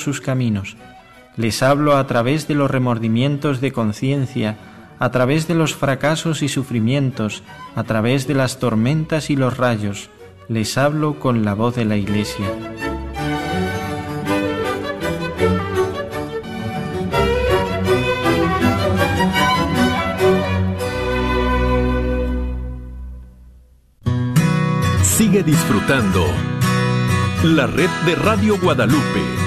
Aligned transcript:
sus 0.00 0.20
caminos. 0.20 0.76
Les 1.36 1.62
hablo 1.62 1.96
a 1.96 2.06
través 2.06 2.48
de 2.48 2.54
los 2.54 2.70
remordimientos 2.70 3.60
de 3.60 3.72
conciencia, 3.72 4.56
a 4.98 5.10
través 5.10 5.48
de 5.48 5.54
los 5.54 5.74
fracasos 5.74 6.42
y 6.42 6.48
sufrimientos, 6.48 7.42
a 7.74 7.84
través 7.84 8.26
de 8.26 8.34
las 8.34 8.58
tormentas 8.58 9.30
y 9.30 9.36
los 9.36 9.56
rayos. 9.56 10.10
Les 10.48 10.76
hablo 10.76 11.18
con 11.18 11.44
la 11.44 11.54
voz 11.54 11.76
de 11.76 11.84
la 11.84 11.96
Iglesia. 11.96 12.46
Sigue 25.02 25.42
disfrutando 25.42 26.26
la 27.44 27.66
red 27.66 27.88
de 28.04 28.14
Radio 28.16 28.58
Guadalupe. 28.58 29.39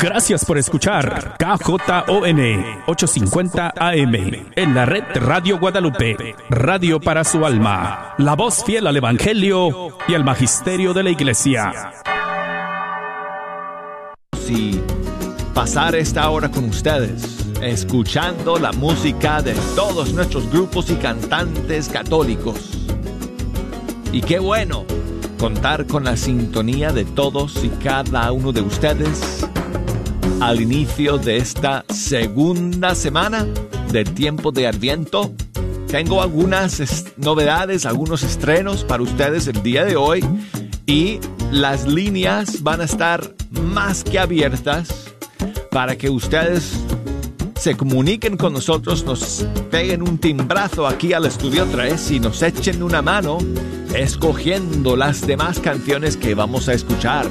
Gracias 0.00 0.44
por 0.44 0.58
escuchar 0.58 1.36
KJON 1.38 2.40
850 2.86 3.74
AM 3.76 4.14
en 4.56 4.74
la 4.74 4.86
red 4.86 5.04
Radio 5.14 5.58
Guadalupe, 5.58 6.34
radio 6.48 7.00
para 7.00 7.22
su 7.24 7.44
alma, 7.44 8.14
la 8.18 8.34
voz 8.34 8.64
fiel 8.64 8.86
al 8.86 8.96
Evangelio 8.96 9.96
y 10.08 10.14
al 10.14 10.24
Magisterio 10.24 10.94
de 10.94 11.02
la 11.02 11.10
Iglesia. 11.10 11.92
Y 14.48 14.80
pasar 15.52 15.94
esta 15.94 16.30
hora 16.30 16.50
con 16.50 16.64
ustedes 16.64 17.44
escuchando 17.62 18.58
la 18.58 18.72
música 18.72 19.42
de 19.42 19.54
todos 19.74 20.12
nuestros 20.12 20.50
grupos 20.50 20.90
y 20.90 20.96
cantantes 20.96 21.88
católicos. 21.88 22.88
Y 24.12 24.20
qué 24.22 24.38
bueno 24.38 24.84
contar 25.38 25.86
con 25.86 26.04
la 26.04 26.16
sintonía 26.16 26.92
de 26.92 27.04
todos 27.04 27.62
y 27.64 27.68
cada 27.68 28.30
uno 28.32 28.52
de 28.52 28.62
ustedes 28.62 29.46
al 30.40 30.60
inicio 30.60 31.18
de 31.18 31.36
esta 31.36 31.84
segunda 31.88 32.94
semana 32.94 33.46
del 33.92 34.12
tiempo 34.14 34.52
de 34.52 34.66
Adviento. 34.66 35.32
Tengo 35.86 36.22
algunas 36.22 37.06
novedades, 37.16 37.86
algunos 37.86 38.22
estrenos 38.22 38.84
para 38.84 39.02
ustedes 39.02 39.46
el 39.46 39.62
día 39.62 39.84
de 39.84 39.96
hoy 39.96 40.24
y 40.86 41.20
las 41.50 41.86
líneas 41.86 42.62
van 42.62 42.80
a 42.80 42.84
estar 42.84 43.34
más 43.50 44.04
que 44.04 44.18
abiertas 44.18 45.14
para 45.70 45.96
que 45.96 46.10
ustedes 46.10 46.80
se 47.56 47.76
comuniquen 47.76 48.36
con 48.36 48.52
nosotros, 48.52 49.04
nos 49.04 49.46
peguen 49.70 50.02
un 50.02 50.18
timbrazo 50.18 50.86
aquí 50.86 51.12
al 51.12 51.24
estudio 51.26 51.66
3 51.70 52.10
y 52.10 52.20
nos 52.20 52.42
echen 52.42 52.82
una 52.82 53.00
mano 53.00 53.38
escogiendo 53.94 54.96
las 54.96 55.26
demás 55.26 55.60
canciones 55.60 56.16
que 56.16 56.34
vamos 56.34 56.68
a 56.68 56.74
escuchar. 56.74 57.26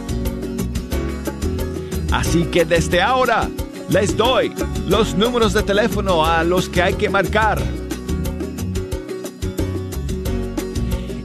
Así 2.13 2.43
que 2.43 2.63
desde 2.63 3.01
ahora 3.01 3.49
les 3.89 4.15
doy 4.15 4.53
los 4.87 5.15
números 5.15 5.51
de 5.53 5.63
teléfono 5.63 6.23
a 6.23 6.43
los 6.43 6.69
que 6.69 6.83
hay 6.83 6.93
que 6.93 7.09
marcar. 7.09 7.59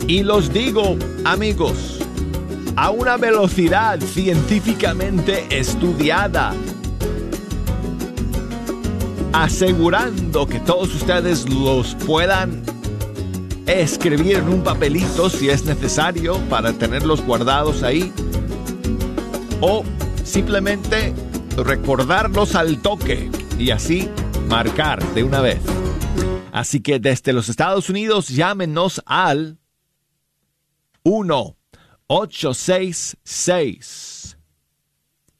Y 0.06 0.22
los 0.22 0.50
digo, 0.50 0.96
amigos, 1.26 1.98
a 2.74 2.88
una 2.88 3.18
velocidad 3.18 4.00
científicamente 4.00 5.46
estudiada 5.50 6.54
asegurando 9.34 10.46
que 10.46 10.58
todos 10.58 10.94
ustedes 10.94 11.46
los 11.50 11.96
puedan 12.06 12.62
escribir 13.66 14.38
en 14.38 14.48
un 14.48 14.62
papelito 14.62 15.28
si 15.28 15.50
es 15.50 15.66
necesario 15.66 16.38
para 16.48 16.72
tenerlos 16.72 17.22
guardados 17.22 17.82
ahí 17.82 18.10
o 19.60 19.84
simplemente 20.28 21.12
recordarlos 21.56 22.54
al 22.54 22.80
toque 22.82 23.30
y 23.58 23.70
así 23.70 24.10
marcar 24.48 25.02
de 25.14 25.24
una 25.24 25.40
vez. 25.40 25.58
Así 26.52 26.80
que 26.80 27.00
desde 27.00 27.32
los 27.32 27.48
Estados 27.48 27.88
Unidos 27.88 28.28
llámenos 28.28 29.02
al 29.06 29.58
1 31.02 31.56
866 32.08 34.36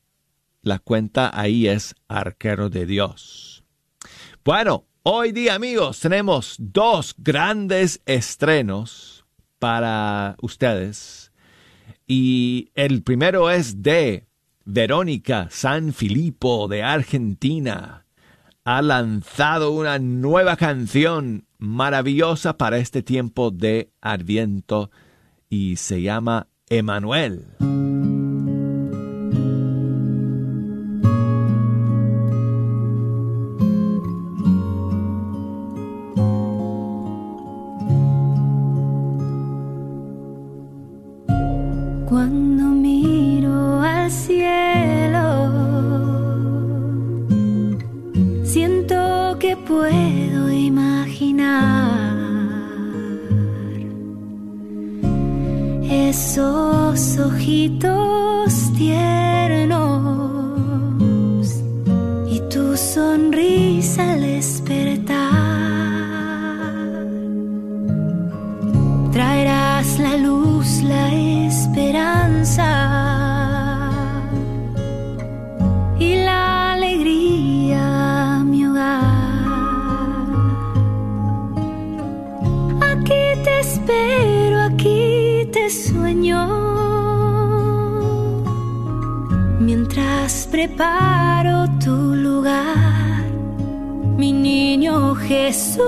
la 0.63 0.79
cuenta 0.79 1.31
ahí 1.39 1.69
es 1.69 1.95
Arquero 2.09 2.71
de 2.71 2.87
Dios. 2.87 3.65
Bueno, 4.45 4.87
hoy 5.03 5.33
día 5.33 5.55
amigos 5.55 6.01
tenemos 6.01 6.57
dos 6.59 7.15
grandes 7.19 8.01
estrenos 8.07 9.25
para 9.59 10.37
ustedes. 10.41 11.33
Y 12.07 12.71
el 12.75 13.03
primero 13.03 13.51
es 13.51 13.83
de 13.83 14.27
Verónica 14.65 15.49
San 15.51 15.93
Filipo 15.93 16.69
de 16.69 16.83
Argentina. 16.83 18.07
Ha 18.65 18.83
lanzado 18.83 19.73
una 19.73 19.99
nueva 19.99 20.57
canción 20.57 21.47
maravillosa 21.59 22.57
para 22.57 22.79
este 22.79 23.03
tiempo 23.03 23.51
de 23.51 23.91
Adviento 24.01 24.91
y 25.49 25.77
se 25.77 26.03
llama 26.03 26.49
Emanuel. 26.69 27.47
Esos 56.33 57.19
ojitos 57.19 58.02
preparo 90.63 91.67
tu 91.83 92.15
lugar, 92.15 93.25
mi 94.17 94.33
niño 94.33 95.13
Jesús, 95.17 95.83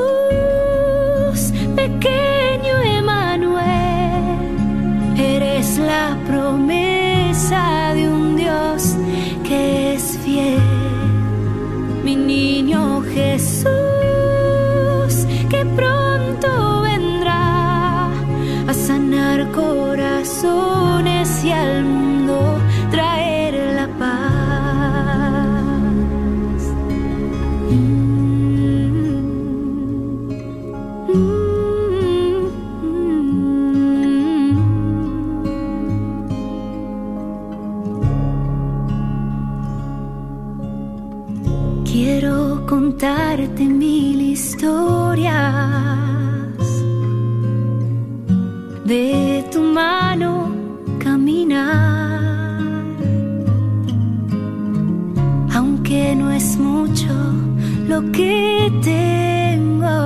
que 58.13 58.71
tengo, 58.83 59.97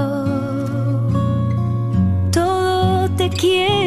todo 2.31 3.09
te 3.17 3.31
quiero. 3.31 3.78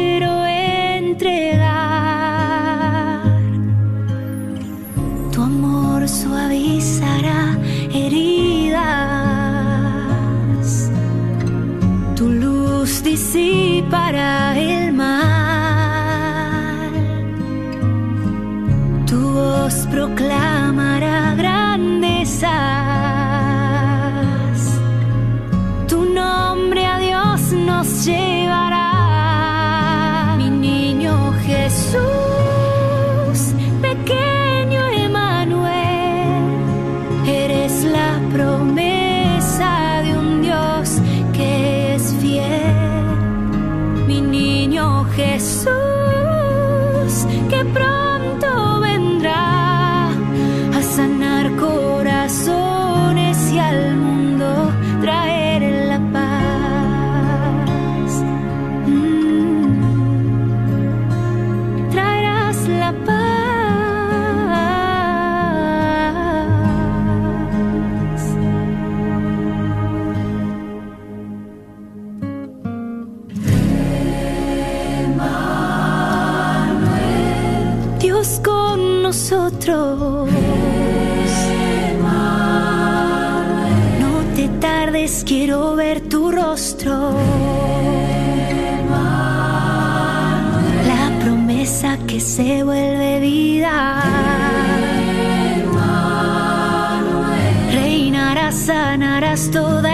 digas 99.32 99.50
toda 99.50 99.91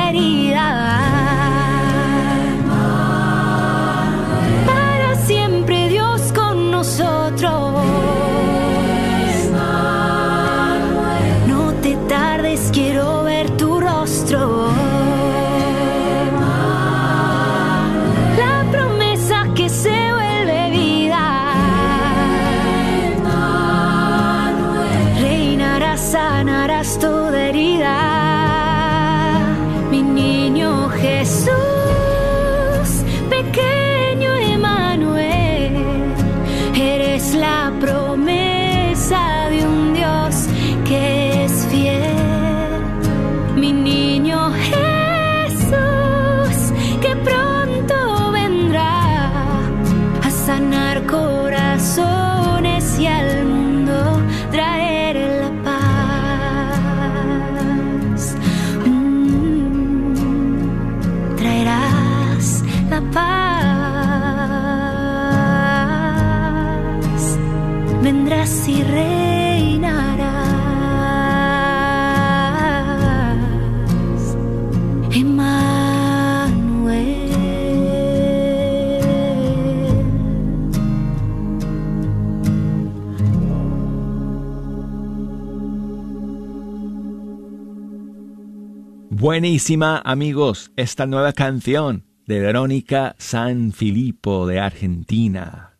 Buenísima, 89.30 90.00
amigos, 90.06 90.70
esta 90.76 91.04
nueva 91.04 91.34
canción 91.34 92.06
de 92.26 92.40
Verónica 92.40 93.14
Sanfilippo 93.18 94.46
de 94.46 94.58
Argentina, 94.58 95.76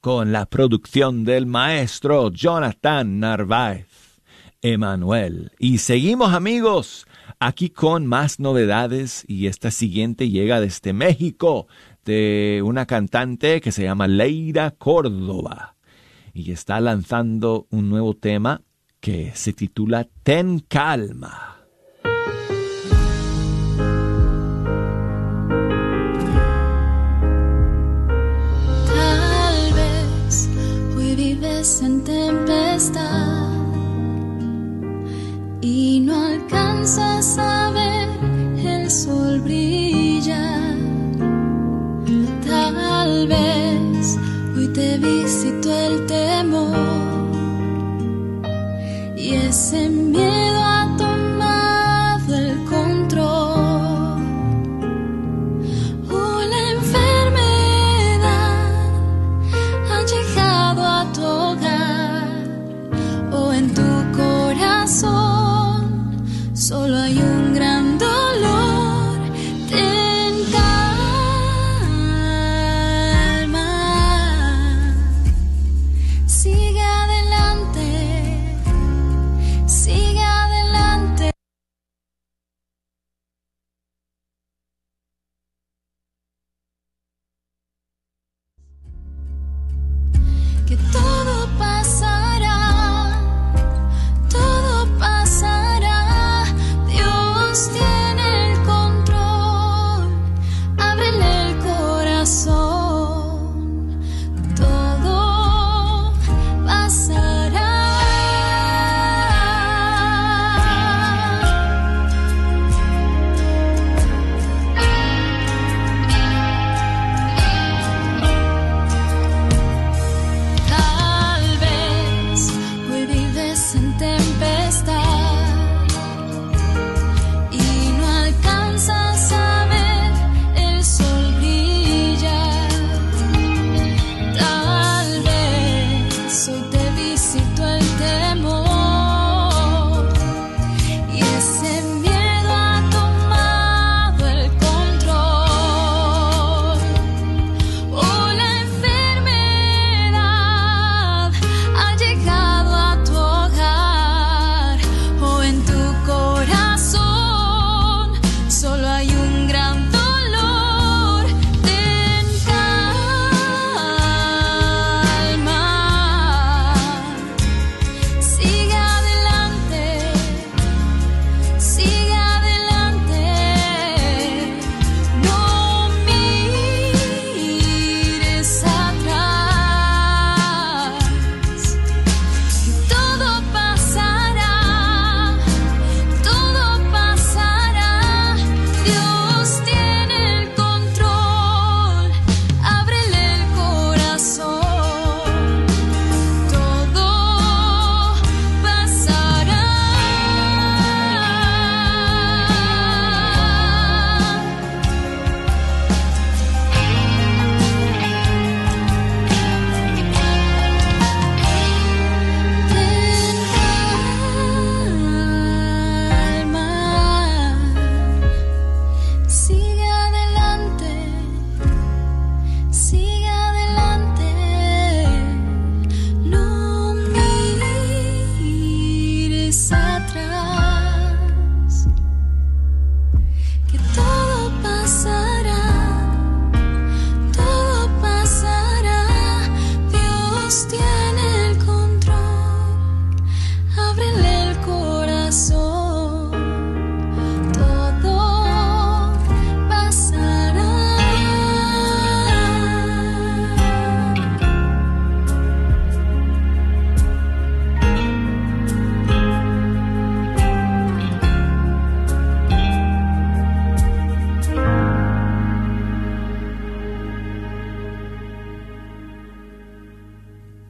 con 0.00 0.30
la 0.30 0.46
producción 0.46 1.24
del 1.24 1.46
maestro 1.46 2.30
Jonathan 2.30 3.18
Narváez, 3.18 3.88
Emanuel. 4.60 5.50
Y 5.58 5.78
seguimos, 5.78 6.32
amigos, 6.32 7.08
aquí 7.40 7.70
con 7.70 8.06
más 8.06 8.38
novedades 8.38 9.24
y 9.26 9.48
esta 9.48 9.72
siguiente 9.72 10.30
llega 10.30 10.60
desde 10.60 10.92
México, 10.92 11.66
de 12.04 12.62
una 12.64 12.86
cantante 12.86 13.60
que 13.60 13.72
se 13.72 13.82
llama 13.82 14.06
Leira 14.06 14.70
Córdoba 14.70 15.74
y 16.32 16.52
está 16.52 16.80
lanzando 16.80 17.66
un 17.68 17.90
nuevo 17.90 18.14
tema 18.14 18.62
que 19.00 19.32
se 19.34 19.52
titula 19.52 20.06
Ten 20.22 20.60
Calma. 20.60 21.61
en 31.80 32.04
tempestad. 32.04 33.31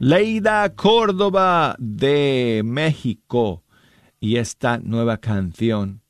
Leida 0.03 0.75
Córdoba 0.75 1.77
de 1.79 2.61
México 2.65 3.63
y 4.19 4.35
esta 4.35 4.77
nueva 4.77 5.19
canción 5.19 6.01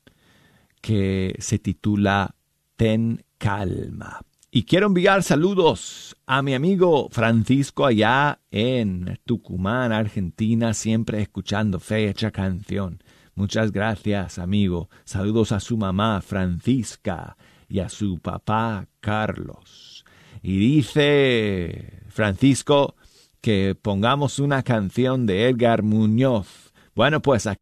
que 0.80 1.36
se 1.38 1.60
titula 1.60 2.34
Ten 2.74 3.24
calma. 3.38 4.20
Y 4.50 4.64
quiero 4.64 4.88
enviar 4.88 5.22
saludos 5.22 6.16
a 6.26 6.42
mi 6.42 6.54
amigo 6.54 7.08
Francisco 7.12 7.86
allá 7.86 8.40
en 8.50 9.20
Tucumán, 9.24 9.92
Argentina, 9.92 10.74
siempre 10.74 11.22
escuchando 11.22 11.78
fecha 11.78 12.32
canción. 12.32 13.00
Muchas 13.36 13.70
gracias, 13.70 14.40
amigo. 14.40 14.88
Saludos 15.04 15.52
a 15.52 15.60
su 15.60 15.76
mamá 15.76 16.20
Francisca 16.20 17.36
y 17.68 17.78
a 17.78 17.88
su 17.88 18.18
papá 18.18 18.88
Carlos. 18.98 20.04
Y 20.42 20.58
dice 20.58 22.02
Francisco 22.08 22.96
que 23.44 23.74
pongamos 23.74 24.38
una 24.38 24.62
canción 24.62 25.26
de 25.26 25.50
Edgar 25.50 25.82
Muñoz. 25.82 26.72
Bueno, 26.94 27.20
pues 27.20 27.46
aquí 27.46 27.60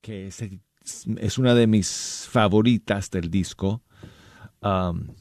que 0.00 0.26
es, 0.26 1.38
una 1.38 1.54
de 1.54 1.68
mis 1.68 2.26
favoritas 2.28 3.12
del 3.12 3.30
disco. 3.30 3.84
Um, 4.60 5.14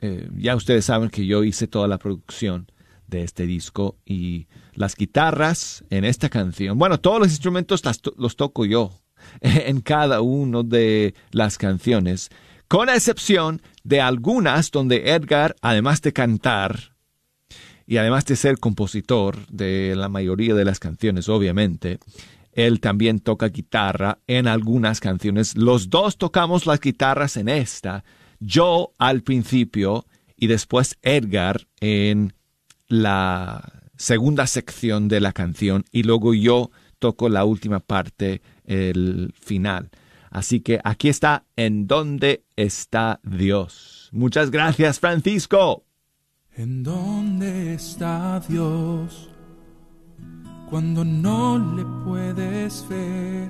eh, 0.00 0.28
ya 0.36 0.56
ustedes 0.56 0.86
saben 0.86 1.10
que 1.10 1.24
yo 1.24 1.44
hice 1.44 1.68
toda 1.68 1.86
la 1.86 1.98
producción 1.98 2.66
de 3.06 3.22
este 3.22 3.46
disco 3.46 3.98
y 4.04 4.48
las 4.72 4.96
guitarras 4.96 5.84
en 5.90 6.04
esta 6.04 6.28
canción, 6.28 6.76
bueno, 6.76 6.98
todos 6.98 7.20
los 7.20 7.28
instrumentos 7.28 7.82
los 8.16 8.34
toco 8.34 8.64
yo 8.64 9.03
en 9.40 9.80
cada 9.80 10.20
una 10.20 10.62
de 10.62 11.14
las 11.30 11.58
canciones, 11.58 12.30
con 12.68 12.88
excepción 12.88 13.62
de 13.82 14.00
algunas 14.00 14.70
donde 14.70 15.10
Edgar, 15.10 15.54
además 15.60 16.02
de 16.02 16.12
cantar 16.12 16.94
y 17.86 17.98
además 17.98 18.24
de 18.24 18.36
ser 18.36 18.58
compositor 18.58 19.46
de 19.48 19.94
la 19.96 20.08
mayoría 20.08 20.54
de 20.54 20.64
las 20.64 20.80
canciones, 20.80 21.28
obviamente, 21.28 21.98
él 22.52 22.80
también 22.80 23.20
toca 23.20 23.48
guitarra 23.48 24.18
en 24.26 24.46
algunas 24.46 25.00
canciones. 25.00 25.56
Los 25.56 25.90
dos 25.90 26.16
tocamos 26.16 26.66
las 26.66 26.80
guitarras 26.80 27.36
en 27.36 27.48
esta. 27.48 28.04
Yo 28.38 28.92
al 28.98 29.22
principio 29.22 30.06
y 30.36 30.46
después 30.46 30.96
Edgar 31.02 31.66
en 31.80 32.32
la 32.88 33.82
segunda 33.96 34.46
sección 34.46 35.08
de 35.08 35.20
la 35.20 35.32
canción 35.32 35.84
y 35.90 36.02
luego 36.04 36.34
yo 36.34 36.70
toco 36.98 37.28
la 37.28 37.44
última 37.44 37.80
parte, 37.80 38.40
el 38.64 39.32
final. 39.38 39.90
Así 40.30 40.60
que 40.60 40.80
aquí 40.82 41.08
está 41.08 41.44
En 41.56 41.86
dónde 41.86 42.44
está 42.56 43.20
Dios. 43.22 44.08
Muchas 44.12 44.50
gracias, 44.50 44.98
Francisco. 44.98 45.84
¿En 46.56 46.82
dónde 46.82 47.74
está 47.74 48.40
Dios? 48.48 49.30
cuando 50.74 51.04
no 51.04 51.56
le 51.76 51.84
puedes 52.04 52.84
ver. 52.88 53.48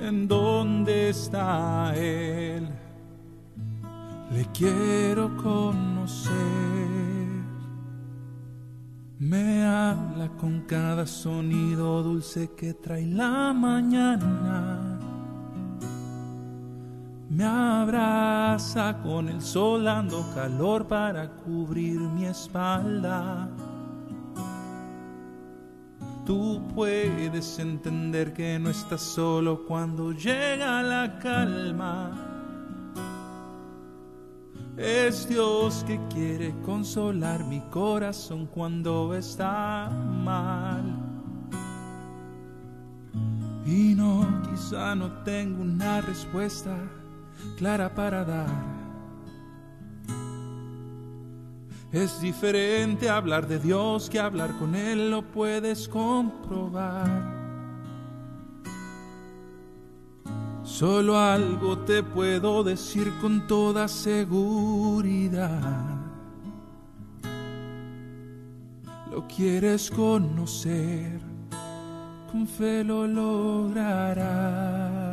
¿En 0.00 0.28
dónde 0.28 1.08
está 1.10 1.92
Él? 1.96 2.68
Le 4.30 4.46
quiero 4.52 5.36
conocer. 5.36 6.91
Me 9.22 9.64
habla 9.64 10.28
con 10.36 10.62
cada 10.62 11.06
sonido 11.06 12.02
dulce 12.02 12.50
que 12.56 12.74
trae 12.74 13.06
la 13.06 13.52
mañana. 13.52 14.98
Me 17.30 17.44
abraza 17.44 18.98
con 19.00 19.28
el 19.28 19.40
sol 19.40 19.84
dando 19.84 20.28
calor 20.34 20.88
para 20.88 21.30
cubrir 21.36 22.00
mi 22.00 22.24
espalda 22.24 23.48
Tú 26.26 26.60
puedes 26.74 27.60
entender 27.60 28.32
que 28.32 28.58
no 28.58 28.70
estás 28.70 29.02
solo 29.02 29.64
cuando 29.68 30.10
llega 30.10 30.82
la 30.82 31.20
calma. 31.20 32.31
Es 34.82 35.28
Dios 35.28 35.84
que 35.86 36.00
quiere 36.12 36.52
consolar 36.64 37.44
mi 37.44 37.60
corazón 37.70 38.46
cuando 38.46 39.14
está 39.14 39.88
mal. 39.88 40.82
Y 43.64 43.94
no, 43.94 44.42
quizá 44.50 44.96
no 44.96 45.22
tengo 45.22 45.62
una 45.62 46.00
respuesta 46.00 46.76
clara 47.56 47.94
para 47.94 48.24
dar 48.24 48.82
Es 51.92 52.22
diferente 52.22 53.10
hablar 53.10 53.46
de 53.46 53.58
Dios 53.58 54.08
que 54.08 54.18
hablar 54.18 54.56
con 54.58 54.74
Él, 54.74 55.10
lo 55.10 55.20
puedes 55.20 55.86
comprobar. 55.86 57.31
Solo 60.64 61.18
algo 61.18 61.78
te 61.78 62.04
puedo 62.04 62.62
decir 62.62 63.12
con 63.20 63.46
toda 63.46 63.88
seguridad. 63.88 65.50
Lo 69.10 69.26
quieres 69.26 69.90
conocer, 69.90 71.20
con 72.30 72.46
fe 72.46 72.84
lo 72.84 73.06
lograrás. 73.06 75.11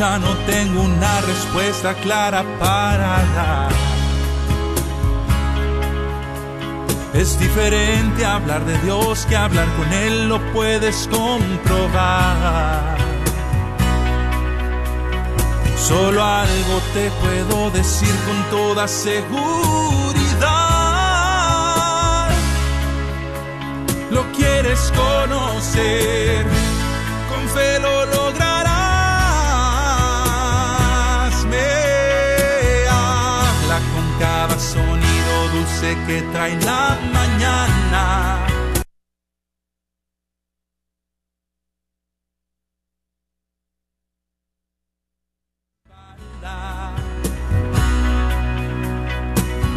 Ya 0.00 0.18
no 0.18 0.34
tengo 0.46 0.80
una 0.80 1.20
respuesta 1.20 1.92
clara 1.92 2.42
para 2.58 3.22
dar. 3.36 3.70
Es 7.12 7.38
diferente 7.38 8.24
hablar 8.24 8.64
de 8.64 8.78
Dios 8.78 9.26
que 9.28 9.36
hablar 9.36 9.68
con 9.76 9.92
Él, 9.92 10.26
lo 10.30 10.40
puedes 10.54 11.06
comprobar. 11.08 12.96
Solo 15.76 16.24
algo 16.24 16.80
te 16.94 17.10
puedo 17.22 17.70
decir 17.70 18.14
con 18.26 18.42
toda 18.58 18.88
seguridad. 18.88 19.20
Lo 24.10 24.22
quieres 24.32 24.90
conocer, 24.96 26.46
con 27.28 27.46
fe 27.50 27.78
lo 27.80 28.29
lograrás. 34.20 34.62
sonido 34.62 35.48
dulce 35.52 35.96
que 36.06 36.22
trae 36.32 36.56
la 36.60 36.98
mañana. 37.12 38.46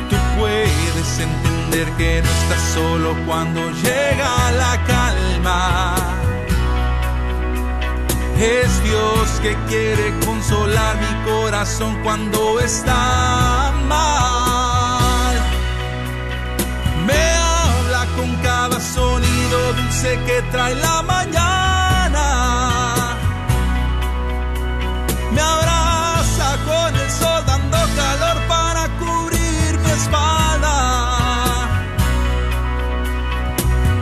Tú 0.10 0.16
puedes 0.40 1.20
entender 1.20 1.88
que 1.98 2.22
no 2.22 2.30
estás 2.30 2.62
solo 2.74 3.16
cuando 3.26 3.62
llega 3.72 4.52
la 4.52 4.84
calma. 4.86 5.96
Es 8.40 8.84
Dios 8.84 9.40
que 9.42 9.56
quiere 9.70 10.12
consolar 10.26 10.98
mi 10.98 11.32
corazón 11.32 11.98
cuando 12.04 12.60
está 12.60 13.63
me 17.08 17.24
habla 17.54 18.06
con 18.16 18.30
cada 18.38 18.80
sonido 18.80 19.74
dulce 19.74 20.20
que 20.28 20.42
trae 20.52 20.76
la 20.76 21.02
mañana. 21.02 22.26
Me 25.34 25.42
abraza 25.42 26.58
con 26.70 26.96
el 26.96 27.10
sol 27.20 27.44
dando 27.46 27.78
calor 28.00 28.38
para 28.48 28.84
cubrir 29.00 29.72
mi 29.84 29.92
espalda. 30.00 30.78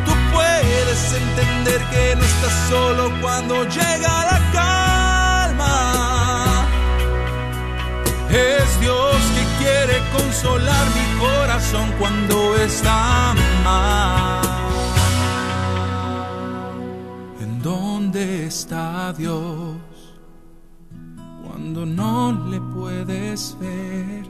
Tú 0.06 0.14
puedes 0.34 1.14
entender 1.22 1.80
que 1.92 2.16
no 2.16 2.24
estás 2.24 2.56
solo 2.70 3.04
cuando 3.22 3.64
llegas. 3.66 4.21
Consolar 10.42 10.88
mi 10.90 11.20
corazón 11.20 11.92
cuando 12.00 12.56
está 12.58 13.34
mal. 13.64 14.42
¿En 17.42 17.62
dónde 17.62 18.48
está 18.48 19.14
Dios 19.14 19.78
cuando 21.46 21.86
no 21.86 22.48
le 22.50 22.60
puedes 22.60 23.56
ver? 23.60 24.26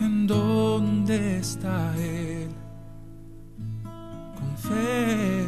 ¿En 0.00 0.26
dónde 0.26 1.38
está 1.38 1.96
Él? 1.96 2.50
Con 4.36 4.56
fe 4.56 5.44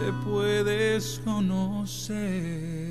le 0.00 0.12
puedes 0.24 1.20
conocer. 1.24 2.89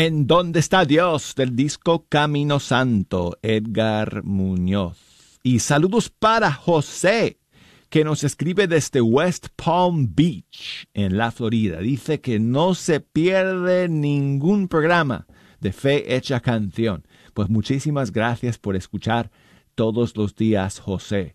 ¿En 0.00 0.28
dónde 0.28 0.60
está 0.60 0.84
Dios? 0.84 1.34
del 1.34 1.56
disco 1.56 2.06
Camino 2.08 2.60
Santo, 2.60 3.36
Edgar 3.42 4.22
Muñoz. 4.22 5.40
Y 5.42 5.58
saludos 5.58 6.08
para 6.08 6.52
José, 6.52 7.40
que 7.88 8.04
nos 8.04 8.22
escribe 8.22 8.68
desde 8.68 9.00
West 9.00 9.48
Palm 9.56 10.14
Beach, 10.14 10.86
en 10.94 11.16
la 11.16 11.32
Florida. 11.32 11.80
Dice 11.80 12.20
que 12.20 12.38
no 12.38 12.76
se 12.76 13.00
pierde 13.00 13.88
ningún 13.88 14.68
programa 14.68 15.26
de 15.58 15.72
Fe 15.72 16.14
Hecha 16.14 16.38
Canción. 16.38 17.04
Pues 17.34 17.48
muchísimas 17.48 18.12
gracias 18.12 18.56
por 18.56 18.76
escuchar 18.76 19.32
todos 19.74 20.16
los 20.16 20.36
días, 20.36 20.78
José. 20.78 21.34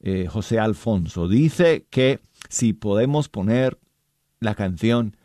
Eh, 0.00 0.28
José 0.30 0.58
Alfonso 0.58 1.28
dice 1.28 1.86
que 1.90 2.20
si 2.48 2.72
podemos 2.72 3.28
poner 3.28 3.78
la 4.40 4.54
canción 4.54 5.17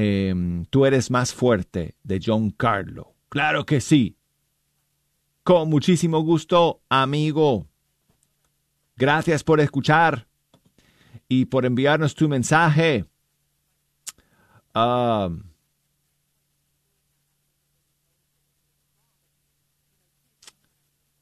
Em, 0.00 0.64
Tú 0.66 0.86
eres 0.86 1.10
más 1.10 1.34
fuerte 1.34 1.96
de 2.04 2.20
John 2.24 2.50
Carlo. 2.50 3.16
Claro 3.30 3.66
que 3.66 3.80
sí. 3.80 4.16
Con 5.42 5.68
muchísimo 5.68 6.20
gusto, 6.20 6.82
amigo. 6.88 7.66
Gracias 8.96 9.42
por 9.42 9.58
escuchar 9.58 10.28
y 11.26 11.46
por 11.46 11.66
enviarnos 11.66 12.14
tu 12.14 12.28
mensaje. 12.28 13.06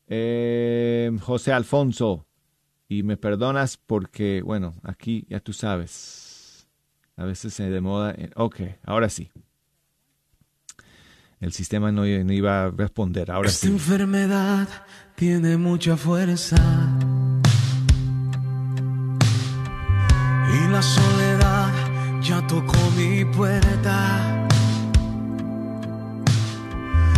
Em, 0.06 1.18
José 1.18 1.54
Alfonso, 1.54 2.26
y 2.90 3.02
me 3.04 3.16
perdonas 3.16 3.78
porque, 3.78 4.42
bueno, 4.42 4.74
aquí 4.82 5.24
ya 5.30 5.40
tú 5.40 5.54
sabes. 5.54 6.25
A 7.16 7.24
veces 7.24 7.54
se 7.54 7.70
demoda. 7.70 8.14
Ok, 8.34 8.60
ahora 8.84 9.08
sí. 9.08 9.30
El 11.40 11.52
sistema 11.52 11.92
no, 11.92 12.06
iba 12.06 12.64
a 12.64 12.70
responder. 12.70 13.30
Ahora 13.30 13.48
Esta 13.48 13.66
enfermedad 13.68 14.68
tiene 15.14 15.56
mucha 15.56 15.96
fuerza. 15.96 16.56
Y 20.52 20.68
la 20.68 20.82
soledad 20.82 21.72
ya 22.22 22.46
tocó 22.46 22.78
mi 22.96 23.24
puerta. 23.24 24.46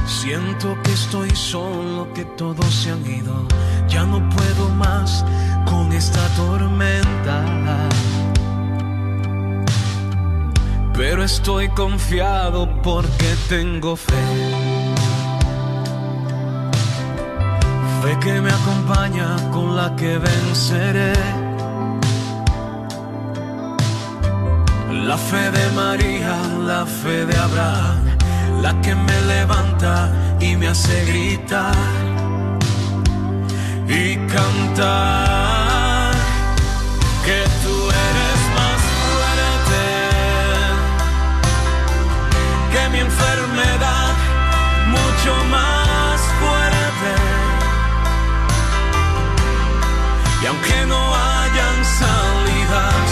Siento 0.06 0.76
que 0.82 0.92
estoy 0.92 1.30
solo, 1.30 2.12
que 2.12 2.24
todos 2.36 2.66
se 2.66 2.90
han 2.90 3.06
ido. 3.06 3.46
Ya 3.88 4.04
no 4.04 4.28
puedo 4.30 4.68
más 4.70 5.24
con 5.64 5.92
esta 5.92 6.26
tormenta 6.36 7.17
estoy 11.28 11.68
confiado 11.68 12.66
porque 12.82 13.28
tengo 13.50 13.96
fe. 13.96 14.26
Fe 18.00 18.12
que 18.24 18.40
me 18.40 18.50
acompaña 18.50 19.36
con 19.52 19.76
la 19.76 19.94
que 19.94 20.16
venceré. 20.16 21.12
La 25.10 25.18
fe 25.18 25.44
de 25.58 25.66
María, 25.82 26.34
la 26.70 26.86
fe 26.86 27.26
de 27.26 27.36
Abraham, 27.36 27.98
la 28.62 28.72
que 28.80 28.94
me 28.94 29.18
levanta 29.34 30.10
y 30.40 30.56
me 30.56 30.68
hace 30.68 30.96
gritar 31.10 31.76
y 33.86 34.16
cantar 34.34 35.67
mucho 45.28 45.44
más 45.44 46.20
fuerte. 46.40 47.12
Y 50.42 50.46
aunque 50.46 50.86
no 50.86 51.14
hayan 51.14 51.84
salidas, 51.84 53.07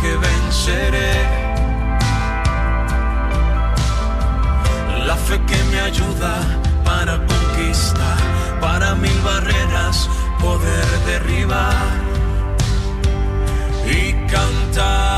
que 0.00 0.16
venceré. 0.16 1.12
La 5.06 5.16
fe 5.16 5.40
que 5.46 5.62
me 5.70 5.80
ayuda 5.80 6.34
para 6.84 7.18
conquistar, 7.26 8.18
para 8.60 8.94
mil 8.94 9.20
barreras 9.22 10.08
poder 10.40 10.86
derribar 11.06 11.90
y 13.86 14.12
cantar. 14.28 15.09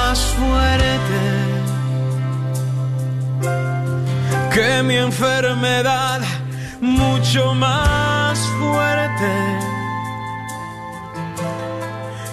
Más 0.00 0.18
fuerte 0.38 1.22
que 4.54 4.82
mi 4.82 4.96
enfermedad, 4.96 6.20
mucho 6.80 7.54
más 7.54 8.38
fuerte. 8.58 9.34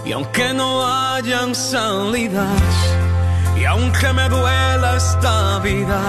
Y 0.05 0.11
aunque 0.13 0.53
no 0.53 0.69
hayan 0.85 1.53
salidas, 1.53 2.73
y 3.59 3.65
aunque 3.65 4.07
me 4.13 4.25
duela 4.29 4.89
esta 5.03 5.59
vida, 5.59 6.01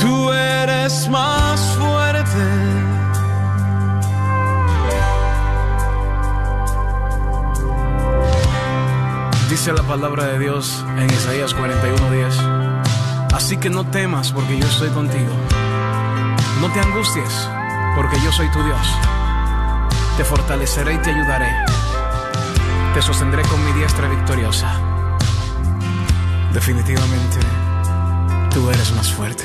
tú 0.00 0.32
eres 0.32 1.08
más 1.08 1.60
fuerte. 1.78 2.91
Dice 9.52 9.70
la 9.70 9.82
palabra 9.82 10.24
de 10.28 10.38
Dios 10.38 10.82
en 10.96 11.10
Isaías 11.10 11.54
41:10. 11.54 12.38
Así 13.34 13.58
que 13.58 13.68
no 13.68 13.84
temas 13.84 14.32
porque 14.32 14.58
yo 14.58 14.64
estoy 14.64 14.88
contigo. 14.88 15.30
No 16.62 16.72
te 16.72 16.80
angusties 16.80 17.50
porque 17.94 18.16
yo 18.24 18.32
soy 18.32 18.50
tu 18.50 18.62
Dios. 18.64 18.80
Te 20.16 20.24
fortaleceré 20.24 20.94
y 20.94 20.98
te 21.02 21.10
ayudaré. 21.10 21.50
Te 22.94 23.02
sostendré 23.02 23.42
con 23.42 23.62
mi 23.62 23.72
diestra 23.72 24.08
victoriosa. 24.08 24.72
Definitivamente, 26.54 27.36
tú 28.54 28.70
eres 28.70 28.90
más 28.94 29.12
fuerte. 29.12 29.44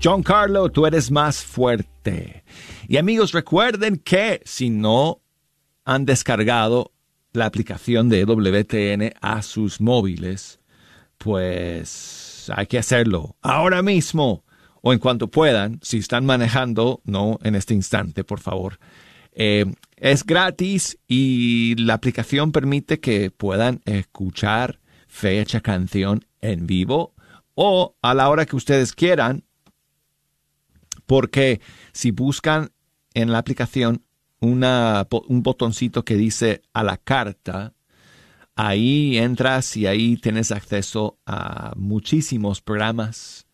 John 0.00 0.22
Carlo, 0.22 0.68
tú 0.68 0.86
eres 0.86 1.10
más 1.10 1.42
fuerte. 1.42 2.44
Y 2.88 2.96
amigos, 2.96 3.32
recuerden 3.32 3.96
que 3.96 4.40
si 4.44 4.70
no 4.70 5.20
han 5.84 6.04
descargado 6.04 6.92
la 7.32 7.46
aplicación 7.46 8.08
de 8.08 8.24
WTN 8.24 9.14
a 9.20 9.42
sus 9.42 9.80
móviles, 9.80 10.60
pues 11.18 12.50
hay 12.54 12.66
que 12.66 12.78
hacerlo 12.78 13.36
ahora 13.42 13.82
mismo 13.82 14.44
o 14.82 14.92
en 14.92 14.98
cuanto 14.98 15.28
puedan, 15.28 15.80
si 15.82 15.96
están 15.96 16.26
manejando, 16.26 17.00
no 17.04 17.38
en 17.42 17.54
este 17.54 17.72
instante, 17.72 18.22
por 18.22 18.38
favor. 18.40 18.78
Eh, 19.32 19.64
es 19.96 20.24
gratis 20.24 20.98
y 21.08 21.74
la 21.76 21.94
aplicación 21.94 22.52
permite 22.52 23.00
que 23.00 23.30
puedan 23.30 23.80
escuchar 23.86 24.80
fecha 25.08 25.62
canción 25.62 26.26
en 26.42 26.66
vivo 26.66 27.14
o 27.54 27.96
a 28.02 28.12
la 28.12 28.28
hora 28.28 28.44
que 28.44 28.56
ustedes 28.56 28.92
quieran, 28.92 29.44
porque 31.06 31.62
si 31.92 32.10
buscan 32.10 32.70
en 33.14 33.32
la 33.32 33.38
aplicación 33.38 34.02
un 34.40 35.42
botoncito 35.42 36.04
que 36.04 36.16
dice 36.16 36.62
a 36.74 36.82
la 36.82 36.98
carta, 36.98 37.72
ahí 38.56 39.16
entras 39.16 39.76
y 39.76 39.86
ahí 39.86 40.16
tienes 40.16 40.52
acceso 40.52 41.18
a 41.24 41.72
muchísimos 41.76 42.60
programas 42.60 43.46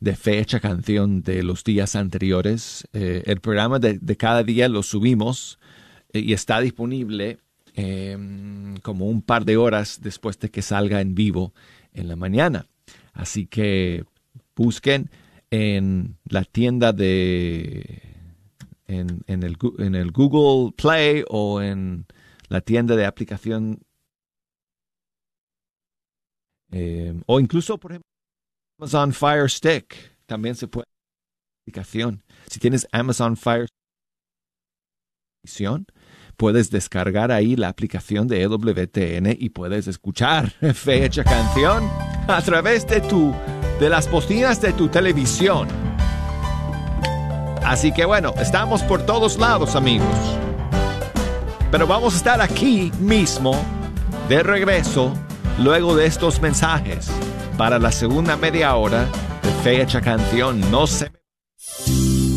de 0.00 0.16
fecha 0.16 0.58
canción 0.58 1.22
de 1.22 1.44
los 1.44 1.62
días 1.62 1.94
anteriores. 1.94 2.88
Eh, 2.92 3.22
el 3.26 3.40
programa 3.40 3.78
de, 3.78 3.98
de, 4.00 4.16
cada 4.16 4.42
día 4.42 4.68
lo 4.68 4.82
subimos 4.82 5.60
eh, 6.12 6.18
y 6.18 6.32
está 6.32 6.60
disponible 6.60 7.38
eh, 7.74 8.18
como 8.82 9.06
un 9.06 9.22
par 9.22 9.44
de 9.44 9.56
horas 9.56 10.00
después 10.02 10.38
de 10.40 10.50
que 10.50 10.60
salga 10.60 11.00
en 11.00 11.14
vivo 11.14 11.54
en 11.92 12.08
la 12.08 12.16
mañana. 12.16 12.66
Así 13.12 13.46
que 13.46 14.04
busquen 14.56 15.10
en 15.50 16.16
la 16.24 16.44
tienda 16.44 16.92
de 16.92 18.11
en, 18.92 19.22
en, 19.26 19.42
el, 19.42 19.56
en 19.78 19.94
el 19.94 20.12
Google 20.12 20.72
Play 20.72 21.24
o 21.28 21.60
en 21.60 22.06
la 22.48 22.60
tienda 22.60 22.96
de 22.96 23.06
aplicación 23.06 23.80
eh, 26.70 27.14
o 27.26 27.40
incluso 27.40 27.78
por 27.78 27.92
ejemplo 27.92 28.08
Amazon 28.78 29.12
Fire 29.12 29.50
Stick 29.50 30.16
también 30.26 30.54
se 30.54 30.68
puede 30.68 30.86
aplicación 31.64 32.22
si 32.48 32.58
tienes 32.58 32.86
Amazon 32.92 33.36
Fire 33.36 33.68
puedes 36.36 36.70
descargar 36.70 37.32
ahí 37.32 37.56
la 37.56 37.68
aplicación 37.68 38.28
de 38.28 38.42
EWTN 38.42 39.36
y 39.38 39.50
puedes 39.50 39.86
escuchar 39.86 40.50
fecha 40.74 41.24
canción 41.24 41.88
a 42.28 42.40
través 42.42 42.86
de 42.86 43.00
tu 43.00 43.34
de 43.80 43.88
las 43.88 44.08
bocinas 44.08 44.60
de 44.60 44.72
tu 44.74 44.88
televisión. 44.88 45.91
Así 47.72 47.90
que 47.90 48.04
bueno, 48.04 48.34
estamos 48.38 48.82
por 48.82 49.00
todos 49.06 49.38
lados, 49.38 49.76
amigos. 49.76 50.06
Pero 51.70 51.86
vamos 51.86 52.12
a 52.12 52.16
estar 52.18 52.42
aquí 52.42 52.92
mismo, 53.00 53.58
de 54.28 54.42
regreso, 54.42 55.14
luego 55.58 55.96
de 55.96 56.04
estos 56.04 56.42
mensajes, 56.42 57.10
para 57.56 57.78
la 57.78 57.90
segunda 57.90 58.36
media 58.36 58.76
hora 58.76 59.06
de 59.42 59.50
fecha 59.64 60.02
canción. 60.02 60.60
No 60.70 60.86
se 60.86 61.10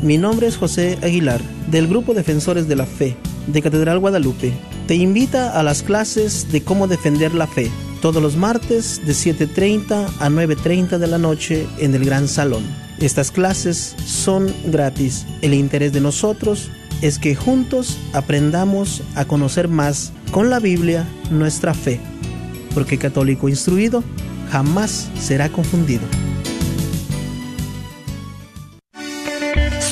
Mi 0.00 0.16
nombre 0.16 0.46
es 0.46 0.56
José 0.56 0.96
Aguilar, 1.02 1.40
del 1.72 1.88
Grupo 1.88 2.14
Defensores 2.14 2.68
de 2.68 2.76
la 2.76 2.86
Fe, 2.86 3.16
de 3.48 3.60
Catedral 3.60 3.98
Guadalupe. 3.98 4.52
Te 4.86 4.94
invita 4.94 5.58
a 5.58 5.64
las 5.64 5.82
clases 5.82 6.52
de 6.52 6.62
cómo 6.62 6.86
defender 6.86 7.34
la 7.34 7.48
fe, 7.48 7.68
todos 8.00 8.22
los 8.22 8.36
martes 8.36 9.04
de 9.04 9.12
7.30 9.12 10.08
a 10.20 10.28
9.30 10.28 10.98
de 10.98 11.06
la 11.08 11.18
noche 11.18 11.66
en 11.78 11.96
el 11.96 12.04
Gran 12.04 12.28
Salón. 12.28 12.62
Estas 13.00 13.32
clases 13.32 13.96
son 14.06 14.54
gratis. 14.66 15.26
El 15.42 15.52
interés 15.52 15.92
de 15.92 16.00
nosotros 16.00 16.70
es 17.02 17.18
que 17.18 17.34
juntos 17.34 17.98
aprendamos 18.12 19.02
a 19.16 19.24
conocer 19.24 19.66
más 19.66 20.12
con 20.30 20.48
la 20.48 20.60
Biblia 20.60 21.08
nuestra 21.32 21.74
fe, 21.74 22.00
porque 22.72 22.98
católico 22.98 23.48
instruido 23.48 24.04
jamás 24.48 25.10
será 25.18 25.48
confundido. 25.48 26.04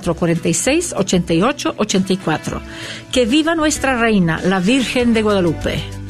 446-8884. 0.00 2.60
Que 3.12 3.26
viva 3.26 3.54
nuestra 3.54 3.98
reina, 3.98 4.40
la 4.42 4.60
Virgen 4.60 5.12
de 5.14 5.22
Guadalupe. 5.22 6.02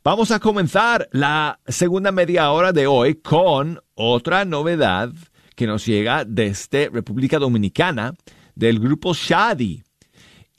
Vamos 0.02 0.32
a 0.32 0.40
comenzar 0.40 1.08
la 1.12 1.60
segunda 1.68 2.10
media 2.10 2.50
hora 2.50 2.72
de 2.72 2.88
hoy 2.88 3.14
con 3.14 3.80
otra 3.94 4.44
novedad 4.44 5.12
que 5.54 5.66
nos 5.66 5.86
llega 5.86 6.24
desde 6.24 6.88
República 6.88 7.38
Dominicana 7.38 8.14
del 8.54 8.78
grupo 8.78 9.14
Shadi. 9.14 9.82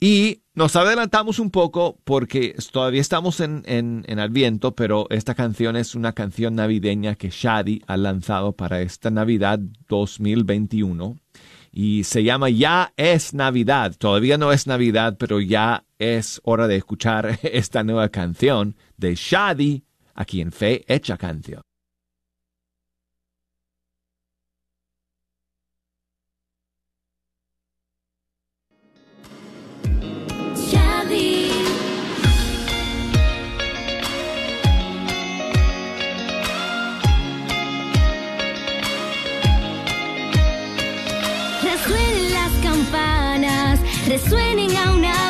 Y 0.00 0.42
nos 0.54 0.76
adelantamos 0.76 1.38
un 1.38 1.50
poco 1.50 1.98
porque 2.04 2.54
todavía 2.72 3.00
estamos 3.00 3.40
en, 3.40 3.62
en, 3.66 4.04
en 4.06 4.58
pero 4.76 5.06
esta 5.10 5.34
canción 5.34 5.76
es 5.76 5.94
una 5.94 6.12
canción 6.12 6.54
navideña 6.54 7.14
que 7.14 7.30
Shadi 7.30 7.82
ha 7.86 7.96
lanzado 7.96 8.52
para 8.52 8.82
esta 8.82 9.10
Navidad 9.10 9.58
2021 9.88 11.16
y 11.72 12.04
se 12.04 12.22
llama 12.22 12.50
Ya 12.50 12.92
es 12.96 13.34
Navidad. 13.34 13.96
Todavía 13.98 14.38
no 14.38 14.52
es 14.52 14.68
Navidad, 14.68 15.16
pero 15.18 15.40
ya 15.40 15.84
es 15.98 16.40
hora 16.44 16.68
de 16.68 16.76
escuchar 16.76 17.40
esta 17.42 17.82
nueva 17.82 18.10
canción 18.10 18.76
de 18.96 19.16
Shadi 19.16 19.82
aquí 20.14 20.40
en 20.40 20.52
Fe 20.52 20.84
Hecha 20.86 21.16
Canción. 21.16 21.62
Resuenen 44.06 44.76
a 44.76 44.92
una 44.92 45.23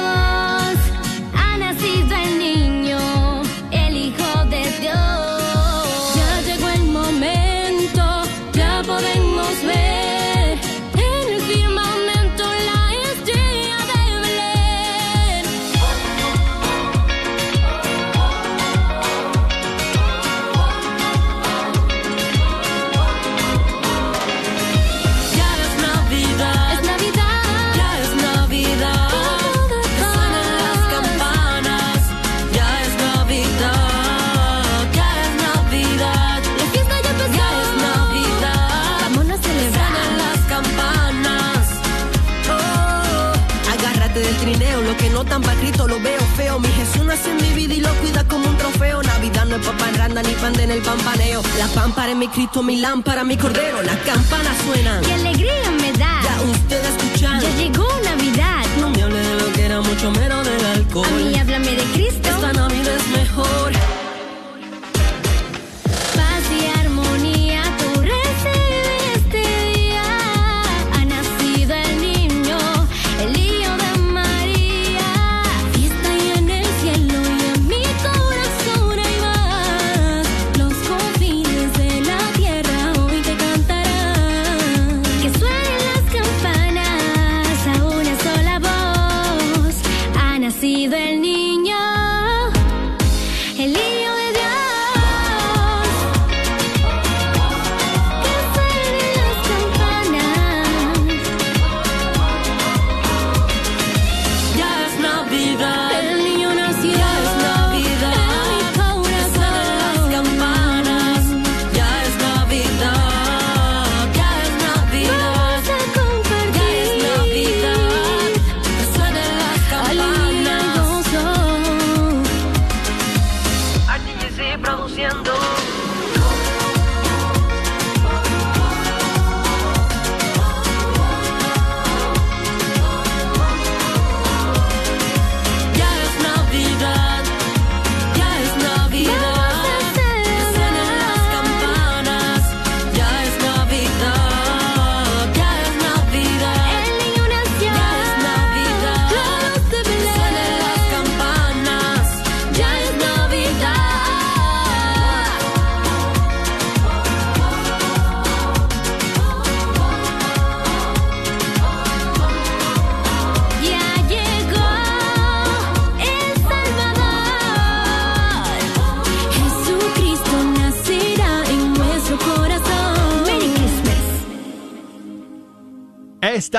pampaneo. 50.84 51.42
La 51.58 51.66
pámpara 51.68 52.12
es 52.12 52.16
mi 52.16 52.28
Cristo, 52.28 52.62
mi 52.62 52.76
lámpara, 52.76 53.24
mi 53.24 53.36
cordero. 53.36 53.82
Las 53.82 53.96
campanas 53.98 54.56
suenan. 54.64 55.02
¡Qué 55.02 55.14
alegría 55.14 55.70
me 55.80 55.92
da! 55.92 56.20
Ya 56.22 56.42
ustedes 56.42 56.88
escuchan. 56.96 57.40
Ya 57.40 57.50
llegó 57.56 57.88
Navidad. 58.04 58.64
No 58.80 58.90
me 58.90 59.02
hable 59.02 59.18
de 59.18 59.40
lo 59.40 59.52
que 59.52 59.64
era 59.64 59.80
mucho 59.80 60.10
menos 60.12 60.44
del 60.46 60.64
alcohol. 60.66 61.06
A 61.06 61.16
mí 61.16 61.38
háblame 61.38 61.72
de 61.72 61.84
Cristo. 61.94 62.28
Esta 62.28 62.52
Navidad 62.52 62.96
es 62.96 63.08
mejor. 63.08 63.93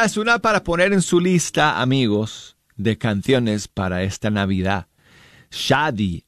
Una 0.06 0.38
para 0.38 0.64
poner 0.64 0.94
en 0.94 1.02
su 1.02 1.20
lista, 1.20 1.82
amigos, 1.82 2.58
de 2.78 2.96
canciones 2.96 3.68
para 3.68 4.04
esta 4.04 4.30
Navidad. 4.30 4.86
Shadi, 5.50 6.26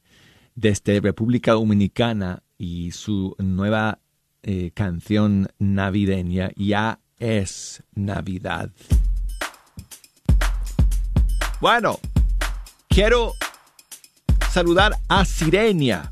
desde 0.55 0.99
República 0.99 1.51
Dominicana, 1.51 2.41
y 2.57 2.91
su 2.91 3.35
nueva 3.37 3.99
eh, 4.41 4.71
canción 4.73 5.47
navideña, 5.59 6.49
Ya 6.55 6.99
es 7.19 7.83
Navidad. 7.93 8.71
Bueno, 11.61 11.99
quiero 12.89 13.33
saludar 14.51 14.93
a 15.07 15.23
Sirenia, 15.23 16.11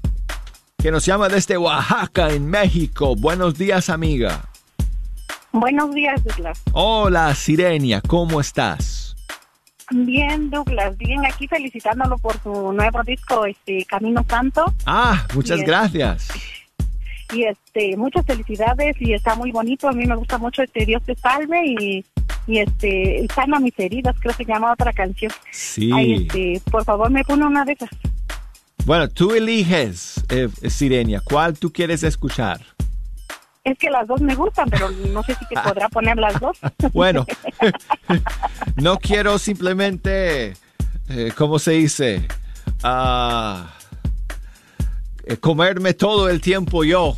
que 0.77 0.91
nos 0.91 1.03
llama 1.03 1.29
desde 1.29 1.57
Oaxaca, 1.57 2.29
en 2.29 2.45
México. 2.45 3.15
Buenos 3.15 3.57
días, 3.57 3.89
amiga. 3.89 4.49
Buenos 5.57 5.95
días, 5.95 6.21
Douglas. 6.21 6.61
Hola, 6.73 7.33
Sirenia, 7.33 8.01
¿cómo 8.01 8.41
estás? 8.41 9.15
Bien, 9.89 10.49
Douglas, 10.49 10.97
bien 10.97 11.25
aquí 11.25 11.47
felicitándolo 11.47 12.17
por 12.17 12.37
su 12.43 12.73
nuevo 12.73 13.01
disco, 13.03 13.45
este 13.45 13.85
Camino 13.85 14.25
Santo. 14.27 14.65
Ah, 14.85 15.25
muchas 15.33 15.61
gracias. 15.61 16.27
Y 17.33 17.43
este, 17.43 17.95
muchas 17.95 18.25
felicidades 18.25 18.97
y 18.99 19.13
está 19.13 19.35
muy 19.35 19.53
bonito. 19.53 19.87
A 19.87 19.93
mí 19.93 20.05
me 20.05 20.17
gusta 20.17 20.37
mucho 20.37 20.61
este 20.61 20.85
Dios 20.85 21.01
te 21.03 21.15
salve 21.15 21.61
y, 21.65 22.05
y 22.47 22.59
este 22.59 23.25
sana 23.33 23.57
mis 23.61 23.79
heridas, 23.79 24.13
creo 24.19 24.33
que 24.33 24.43
se 24.43 24.51
llama 24.51 24.73
otra 24.73 24.91
canción. 24.91 25.31
Sí. 25.51 25.89
Ay, 25.93 26.13
este, 26.15 26.61
por 26.69 26.83
favor, 26.83 27.09
me 27.09 27.23
pone 27.23 27.45
una 27.45 27.63
de 27.63 27.71
esas. 27.71 27.89
Bueno, 28.83 29.07
tú 29.07 29.33
eliges, 29.33 30.21
eh, 30.29 30.49
Sirenia, 30.69 31.21
¿cuál 31.23 31.57
tú 31.57 31.71
quieres 31.71 32.03
escuchar? 32.03 32.74
Es 33.65 33.77
que 33.79 33.89
las 33.89 34.07
dos 34.07 34.21
me 34.21 34.35
gustan, 34.35 34.69
pero 34.69 34.89
no 34.91 35.23
sé 35.23 35.35
si 35.35 35.45
te 35.47 35.55
podrá 35.63 35.89
poner 35.89 36.15
las 36.17 36.39
dos. 36.39 36.57
Bueno, 36.93 37.25
no 38.77 38.97
quiero 38.99 39.37
simplemente, 39.39 40.53
eh, 41.09 41.31
¿cómo 41.35 41.59
se 41.59 41.71
dice? 41.71 42.27
Eh, 45.25 45.37
comerme 45.39 45.93
todo 45.95 46.29
el 46.29 46.39
tiempo 46.41 46.83
yo. 46.83 47.17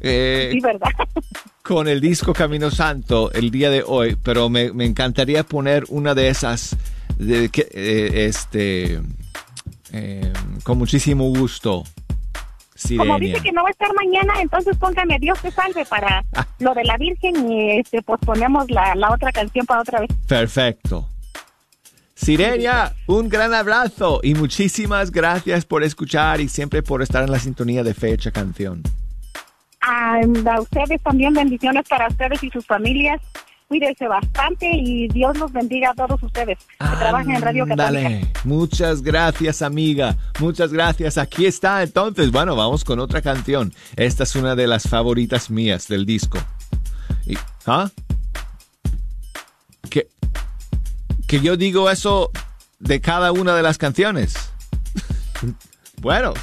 eh, 0.00 0.50
sí, 0.52 0.60
¿verdad? 0.60 0.90
con 1.62 1.86
el 1.86 2.00
disco 2.00 2.32
Camino 2.32 2.70
Santo 2.72 3.30
el 3.32 3.52
día 3.52 3.70
de 3.70 3.84
hoy, 3.86 4.16
pero 4.20 4.48
me, 4.48 4.72
me 4.72 4.84
encantaría 4.86 5.44
poner 5.44 5.84
una 5.88 6.14
de 6.16 6.28
esas 6.28 6.76
de 7.16 7.48
que, 7.48 7.68
eh, 7.72 8.26
este 8.26 9.00
eh, 9.92 10.32
con 10.64 10.78
muchísimo 10.78 11.28
gusto. 11.28 11.84
Como 12.96 13.18
dice 13.18 13.40
que 13.40 13.52
no 13.52 13.62
va 13.62 13.68
a 13.68 13.72
estar 13.72 13.92
mañana, 13.94 14.34
entonces 14.40 14.76
póngame 14.76 15.18
Dios 15.18 15.38
te 15.40 15.50
salve 15.50 15.84
para 15.84 16.24
lo 16.58 16.74
de 16.74 16.84
la 16.84 16.96
Virgen 16.96 17.50
y 17.50 17.78
este 17.78 18.02
posponemos 18.02 18.70
la, 18.70 18.94
la 18.94 19.12
otra 19.12 19.32
canción 19.32 19.66
para 19.66 19.80
otra 19.82 20.00
vez. 20.00 20.10
Perfecto. 20.26 21.08
Sirenia, 22.14 22.94
un 23.06 23.28
gran 23.30 23.54
abrazo 23.54 24.20
y 24.22 24.34
muchísimas 24.34 25.10
gracias 25.10 25.64
por 25.64 25.82
escuchar 25.82 26.40
y 26.40 26.48
siempre 26.48 26.82
por 26.82 27.00
estar 27.00 27.24
en 27.24 27.30
la 27.30 27.38
sintonía 27.38 27.82
de 27.82 27.94
Fecha 27.94 28.30
Canción. 28.30 28.82
A 29.80 30.20
ustedes 30.60 31.02
también 31.02 31.32
bendiciones 31.32 31.88
para 31.88 32.08
ustedes 32.08 32.42
y 32.42 32.50
sus 32.50 32.66
familias. 32.66 33.20
Cuídense 33.70 34.08
bastante 34.08 34.68
y 34.68 35.06
Dios 35.06 35.38
los 35.38 35.52
bendiga 35.52 35.90
a 35.90 35.94
todos 35.94 36.20
ustedes 36.24 36.58
que 36.58 36.96
trabajan 36.98 37.30
en 37.30 37.40
Radio 37.40 37.64
Católica. 37.68 37.84
Dale, 38.02 38.28
muchas 38.42 39.00
gracias 39.00 39.62
amiga, 39.62 40.16
muchas 40.40 40.72
gracias. 40.72 41.16
Aquí 41.18 41.46
está 41.46 41.80
entonces, 41.84 42.32
bueno, 42.32 42.56
vamos 42.56 42.82
con 42.82 42.98
otra 42.98 43.22
canción. 43.22 43.72
Esta 43.94 44.24
es 44.24 44.34
una 44.34 44.56
de 44.56 44.66
las 44.66 44.88
favoritas 44.88 45.50
mías 45.50 45.86
del 45.86 46.04
disco. 46.04 46.38
Y- 47.24 47.36
¿Ah? 47.64 47.88
Que, 49.88 50.08
que 51.28 51.38
yo 51.38 51.56
digo 51.56 51.88
eso 51.90 52.32
de 52.80 53.00
cada 53.00 53.30
una 53.30 53.54
de 53.54 53.62
las 53.62 53.78
canciones. 53.78 54.34
bueno, 56.00 56.34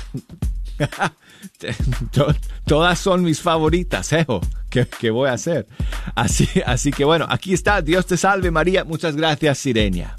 todas 2.65 2.99
son 2.99 3.23
mis 3.23 3.41
favoritas, 3.41 4.13
¿eh? 4.13 4.25
¿Qué, 4.69 4.87
qué 4.87 5.09
voy 5.09 5.29
a 5.29 5.33
hacer? 5.33 5.67
Así, 6.15 6.47
así 6.65 6.91
que 6.91 7.05
bueno, 7.05 7.25
aquí 7.29 7.53
está. 7.53 7.81
Dios 7.81 8.05
te 8.05 8.17
salve 8.17 8.51
María. 8.51 8.83
Muchas 8.83 9.15
gracias, 9.15 9.57
Sirenia. 9.57 10.15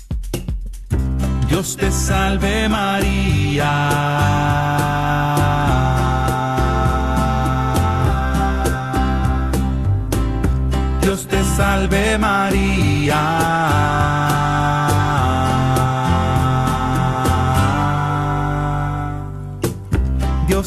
Dios 1.49 1.77
te 1.77 1.91
salve 1.91 2.69
María. 2.69 3.69
Dios 11.01 11.27
te 11.27 11.43
salve 11.43 12.19
María. 12.19 13.59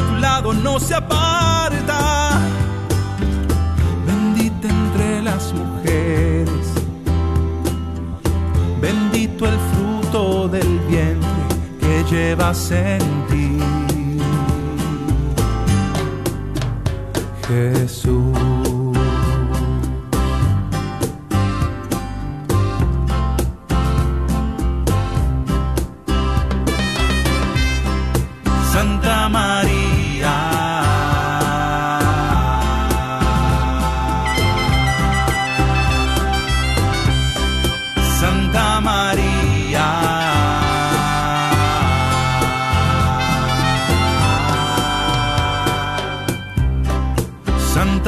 De 0.00 0.08
tu 0.08 0.14
lado 0.16 0.52
no 0.52 0.78
se 0.78 0.94
aparta. 0.94 2.40
Bendita 4.06 4.68
entre 4.68 5.22
las 5.22 5.52
mujeres, 5.52 6.66
bendito 8.80 9.46
el 9.46 9.58
fruto 9.70 10.48
del 10.48 10.78
vientre 10.88 11.42
que 11.80 12.04
llevas 12.10 12.70
en 12.70 13.00
ti. 13.28 13.58
Jesús. 17.46 18.59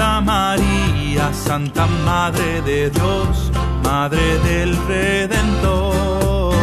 Santa 0.02 0.20
María, 0.20 1.32
Santa 1.32 1.86
Madre 2.04 2.60
de 2.62 2.90
Dios, 2.90 3.52
Madre 3.84 4.36
del 4.40 4.76
Redentor. 4.88 6.54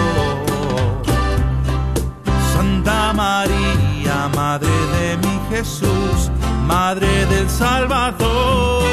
Santa 2.53 3.13
María, 3.13 4.29
Madre 4.35 4.67
de 4.67 5.17
mi 5.23 5.39
Jesús, 5.49 6.29
Madre 6.67 7.25
del 7.27 7.49
Salvador. 7.49 8.83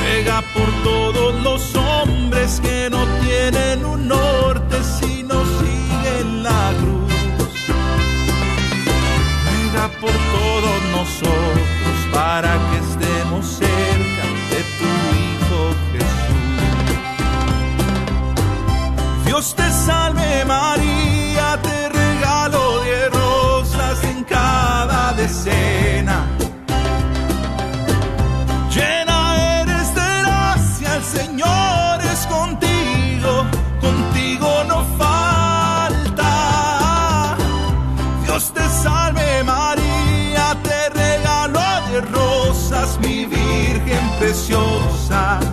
Ruega 0.00 0.42
por 0.52 0.68
todos 0.82 1.34
los 1.44 1.76
hombres 1.76 2.60
que 2.60 2.90
no 2.90 3.06
tienen 3.22 3.84
un 3.84 4.08
norte 4.08 4.76
sino 4.82 5.34
siguen 5.60 6.42
la 6.42 6.72
cruz. 6.80 7.12
Ruega 9.46 9.88
por 10.00 10.10
todos 10.10 10.82
nosotros 10.96 11.77
para 12.30 12.52
que 12.68 12.76
estemos 12.76 13.46
cerca 13.46 14.24
de 14.52 14.60
tu 14.78 14.90
Hijo 15.24 15.60
Jesús. 15.92 16.50
Dios 19.24 19.54
te 19.54 19.68
salve 19.72 20.44
María, 20.44 21.58
te 21.62 21.88
regalo 21.88 22.80
de 22.80 23.08
rosas 23.08 24.04
en 24.04 24.24
cada 24.24 25.14
decena. 25.14 26.37
casa 45.08 45.47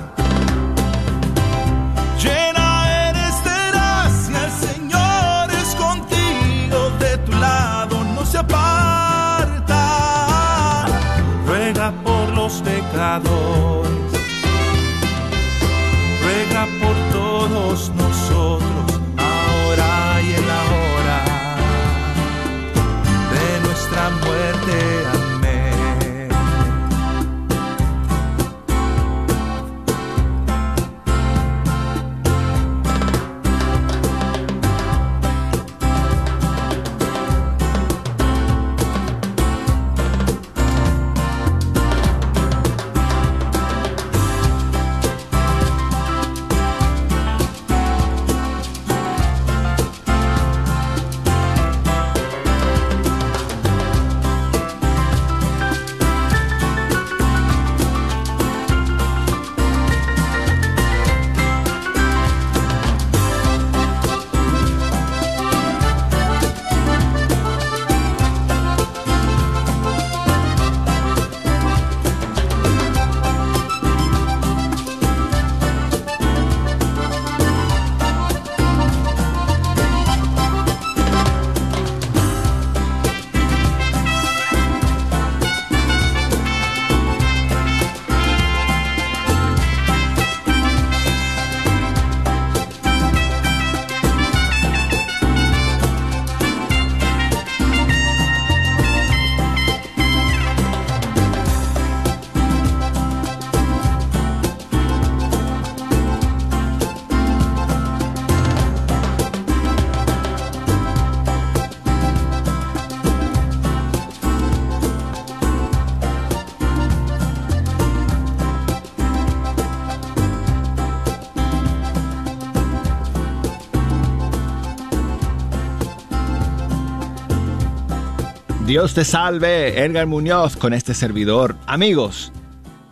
Dios 128.76 128.94
te 128.94 129.06
salve, 129.06 129.86
Edgar 129.86 130.06
Muñoz, 130.06 130.58
con 130.58 130.74
este 130.74 130.94
servidor. 130.94 131.56
Amigos, 131.66 132.34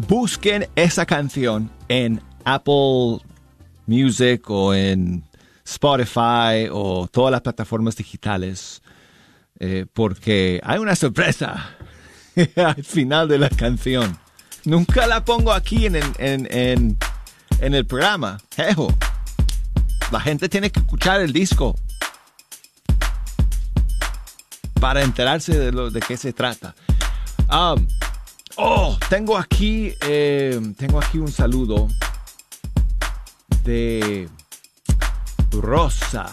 busquen 0.07 0.69
esa 0.77 1.05
canción 1.05 1.69
en 1.89 2.21
Apple 2.45 3.17
Music 3.85 4.49
o 4.49 4.73
en 4.73 5.25
Spotify 5.65 6.69
o 6.71 7.09
todas 7.11 7.33
las 7.33 7.41
plataformas 7.41 7.97
digitales, 7.97 8.81
eh, 9.59 9.85
porque 9.91 10.61
hay 10.63 10.79
una 10.79 10.95
sorpresa 10.95 11.75
al 12.55 12.81
final 12.85 13.27
de 13.27 13.39
la 13.39 13.49
canción. 13.49 14.17
Nunca 14.63 15.05
la 15.05 15.25
pongo 15.25 15.51
aquí 15.51 15.87
en, 15.87 15.97
en, 16.17 16.97
el 17.59 17.85
programa. 17.85 18.37
Jejo. 18.55 18.87
La 20.13 20.21
gente 20.21 20.47
tiene 20.47 20.69
que 20.69 20.79
escuchar 20.79 21.19
el 21.19 21.33
disco 21.33 21.75
para 24.83 25.01
enterarse 25.01 25.57
de 25.57 25.71
lo 25.71 25.89
de 25.89 26.01
qué 26.01 26.17
se 26.17 26.33
trata. 26.33 26.75
Um, 27.49 27.87
oh, 28.57 28.97
tengo 29.07 29.37
aquí, 29.37 29.93
eh, 30.01 30.59
tengo 30.77 30.99
aquí 30.99 31.19
un 31.19 31.31
saludo 31.31 31.87
de 33.63 34.27
Rosa. 35.51 36.27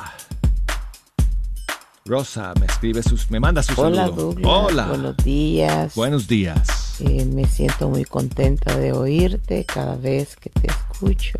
Rosa 2.05 2.53
me 2.59 2.67
escribe 2.67 3.05
sus, 3.05 3.31
me 3.31 3.39
manda 3.39 3.63
su 3.63 3.81
Hola. 3.81 4.09
Douglas, 4.09 4.45
Hola. 4.45 4.87
buenos 4.89 5.17
días. 5.19 5.95
Buenos 5.95 6.27
días. 6.27 7.01
Eh, 7.03 7.25
me 7.27 7.45
siento 7.45 7.89
muy 7.89 8.05
contenta 8.05 8.77
de 8.77 8.91
oírte 8.93 9.65
cada 9.65 9.95
vez 9.95 10.35
que 10.35 10.51
te 10.51 10.67
escucho. 10.67 11.39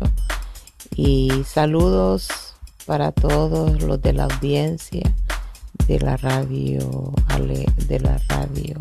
Y 0.95 1.43
saludos 1.45 2.29
para 2.85 3.11
todos 3.11 3.81
los 3.81 4.01
de 4.01 4.13
la 4.13 4.23
audiencia 4.23 5.13
de 5.91 5.99
la 5.99 6.15
radio, 6.15 7.11
Ale- 7.27 7.65
de 7.87 7.99
la 7.99 8.17
radio. 8.29 8.77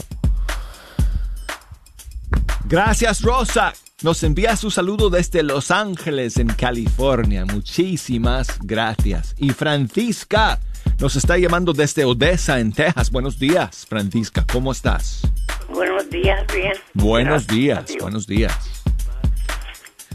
Gracias, 2.69 3.23
Rosa. 3.23 3.73
Nos 4.03 4.23
envía 4.23 4.55
su 4.55 4.71
saludo 4.71 5.11
desde 5.11 5.43
Los 5.43 5.73
Ángeles, 5.73 6.37
en 6.39 6.47
California. 6.51 7.45
Muchísimas 7.47 8.47
gracias. 8.63 9.35
Y 9.39 9.51
Francisca 9.51 10.61
nos 11.01 11.17
está 11.17 11.37
llamando 11.37 11.73
desde 11.73 12.05
Odessa, 12.05 12.61
en 12.61 12.73
Texas. 12.73 13.11
Buenos 13.11 13.41
días, 13.41 13.87
Francisca. 13.89 14.47
¿Cómo 14.53 14.71
estás? 14.71 15.23
Buenos 15.69 16.09
días, 16.11 16.47
bien. 16.55 16.75
Buenos 16.95 17.45
Gracias, 17.49 17.57
días, 17.57 17.87
Dios. 17.87 18.03
buenos 18.03 18.27
días. 18.29 18.55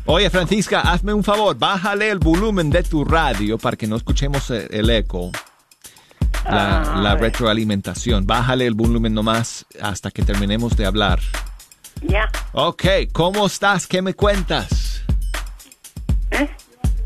Oye, 0.06 0.30
Francisca, 0.30 0.80
hazme 0.80 1.14
un 1.14 1.26
favor. 1.26 1.58
Bájale 1.60 2.10
el 2.10 2.20
volumen 2.20 2.70
de 2.70 2.84
tu 2.84 3.04
radio 3.04 3.58
para 3.58 3.76
que 3.76 3.86
no 3.86 3.98
escuchemos 3.98 4.50
el, 4.50 4.68
el 4.72 4.90
eco. 4.90 5.32
La, 6.46 6.82
Ah, 6.82 7.02
la 7.02 7.16
retroalimentación. 7.16 8.26
Bájale 8.26 8.68
el 8.68 8.74
volumen 8.76 9.14
nomás 9.14 9.66
hasta 9.82 10.12
que 10.12 10.22
terminemos 10.24 10.76
de 10.78 10.86
hablar. 10.86 11.20
Ya. 12.02 12.30
Ok, 12.54 12.84
¿cómo 13.12 13.46
estás? 13.48 13.88
¿Qué 13.88 14.02
me 14.02 14.14
cuentas? 14.14 15.04
¿Eh? 16.32 16.48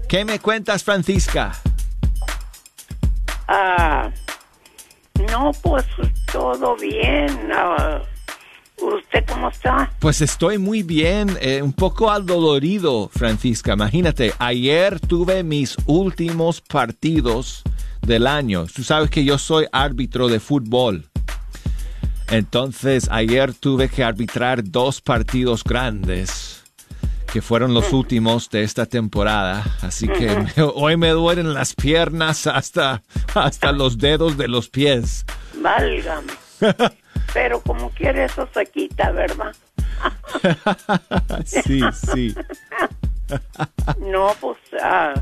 ¿Qué 0.08 0.26
me 0.26 0.40
cuentas, 0.40 0.84
Francisca? 0.84 1.54
Ah, 3.48 4.10
no, 5.32 5.52
pues 5.62 5.86
todo 6.32 6.76
bien. 6.78 7.50
Ah, 7.54 8.02
¿Usted 8.82 9.26
cómo 9.28 9.50
está? 9.50 9.92
Pues 10.00 10.22
estoy 10.22 10.58
muy 10.58 10.84
bien, 10.84 11.38
eh, 11.42 11.62
un 11.62 11.74
poco 11.74 12.10
adolorido, 12.10 13.10
Francisca. 13.14 13.74
Imagínate, 13.74 14.34
ayer 14.40 15.00
tuve 15.00 15.44
mis 15.44 15.76
últimos 15.86 16.62
partidos 16.62 17.64
del 18.02 18.28
año. 18.28 18.66
Tú 18.74 18.84
sabes 18.84 19.10
que 19.10 19.24
yo 19.24 19.38
soy 19.38 19.68
árbitro 19.72 20.28
de 20.28 20.40
fútbol. 20.40 21.06
Entonces, 22.30 23.08
ayer 23.12 23.54
tuve 23.54 23.90
que 23.90 24.04
arbitrar 24.04 24.64
dos 24.64 25.02
partidos 25.02 25.64
grandes, 25.64 26.64
que 27.34 27.42
fueron 27.42 27.74
los 27.74 27.92
últimos 27.92 28.50
de 28.52 28.62
esta 28.64 28.86
temporada. 28.86 29.64
Así 29.82 30.08
que 30.08 30.28
me- 30.56 30.64
hoy 30.76 30.96
me 30.98 31.10
duelen 31.10 31.54
las 31.54 31.74
piernas 31.74 32.46
hasta, 32.48 33.02
hasta 33.34 33.72
los 33.72 33.98
dedos 33.98 34.38
de 34.38 34.48
los 34.48 34.70
pies. 34.70 35.26
Válgame. 35.62 36.32
Pero 37.34 37.62
como 37.62 37.90
quiere 37.92 38.26
eso 38.26 38.48
se 38.54 38.66
quita, 38.68 39.12
¿verdad? 39.12 39.56
sí, 41.46 41.82
sí. 42.14 42.36
No, 44.00 44.34
pues 44.42 44.58
ah, 44.82 45.14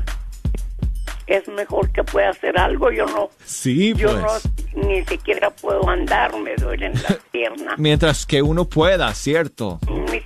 es 1.28 1.46
mejor 1.48 1.90
que 1.92 2.02
pueda 2.04 2.30
hacer 2.30 2.58
algo. 2.58 2.90
Yo 2.90 3.06
no, 3.06 3.30
Sí, 3.44 3.92
yo 3.94 4.08
pues. 4.20 4.44
no 4.74 4.88
ni 4.88 5.04
siquiera 5.04 5.50
puedo 5.50 5.88
andar, 5.88 6.36
me 6.40 6.54
duelen 6.56 6.92
las 6.94 7.18
piernas. 7.32 7.74
Mientras 7.78 8.24
que 8.26 8.42
uno 8.42 8.64
pueda, 8.64 9.12
¿cierto? 9.14 9.78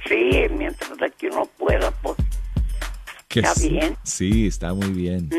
Sí, 0.09 0.47
mientras 0.57 0.91
que 1.19 1.29
uno 1.29 1.49
pueda, 1.59 1.91
pues. 2.03 2.17
Que 3.29 3.41
Está 3.41 3.55
sí. 3.55 3.69
bien. 3.71 3.97
Sí, 4.03 4.47
está 4.47 4.75
muy 4.75 4.91
bien. 4.91 5.31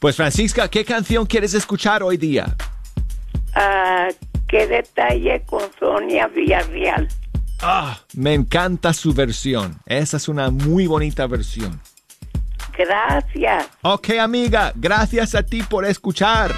Pues 0.00 0.16
Francisca, 0.16 0.68
¿qué 0.68 0.84
canción 0.84 1.26
quieres 1.26 1.54
escuchar 1.54 2.02
hoy 2.02 2.16
día? 2.16 2.56
Ah, 3.54 4.08
qué 4.48 4.66
detalle 4.66 5.42
con 5.46 5.62
Sonia 5.78 6.26
Villarreal. 6.28 7.06
Ah, 7.62 8.00
me 8.14 8.32
encanta 8.34 8.92
su 8.94 9.12
versión. 9.12 9.78
Esa 9.86 10.16
es 10.16 10.28
una 10.28 10.50
muy 10.50 10.86
bonita 10.86 11.26
versión. 11.26 11.80
Gracias. 12.76 13.68
Ok, 13.82 14.10
amiga, 14.20 14.72
gracias 14.74 15.34
a 15.34 15.42
ti 15.42 15.62
por 15.62 15.84
escuchar. 15.84 16.52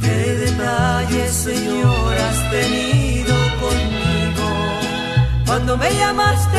¿Qué 0.00 0.34
detalles, 0.44 1.32
Señor, 1.32 2.14
has 2.14 2.50
tenido 2.50 3.34
conmigo? 3.60 4.48
Cuando 5.46 5.76
me 5.76 5.90
llamaste, 5.94 6.55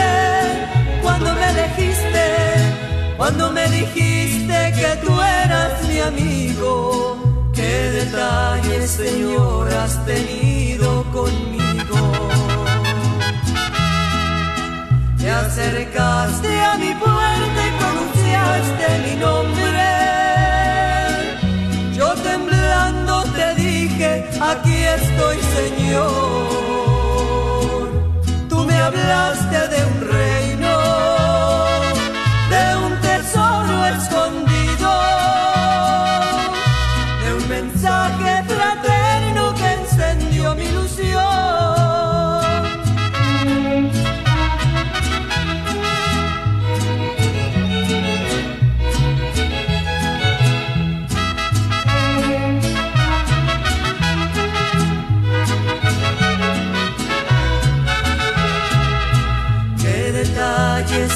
cuando 3.28 3.52
me 3.52 3.68
dijiste 3.68 4.74
que 4.80 4.90
tú 5.04 5.12
eras 5.22 5.84
mi 5.90 6.00
amigo. 6.00 6.72
¿Qué 7.54 7.74
detalles, 8.00 8.90
Señor, 8.90 9.68
has 9.74 10.06
tenido 10.06 11.04
conmigo? 11.12 12.00
Te 15.18 15.30
acercaste 15.30 16.62
a 16.70 16.78
mi 16.78 16.94
puerta 16.94 17.60
y 17.68 17.72
pronunciaste 17.82 18.88
mi 19.06 19.16
nombre. 19.26 19.88
Yo 21.98 22.08
temblando 22.30 23.24
te 23.36 23.56
dije, 23.56 24.10
aquí 24.40 24.78
estoy 25.00 25.38
Señor. 25.58 26.48
Tú 28.48 28.58
me 28.64 28.78
hablaste 28.88 29.60
de 29.74 29.80
un 29.92 29.98
reino, 30.16 30.37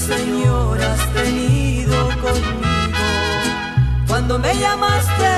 Señor, 0.08 0.82
has 0.82 1.14
tenido 1.14 1.96
conmigo. 2.22 2.62
Cuando 4.08 4.40
me 4.40 4.54
llamaste, 4.56 5.32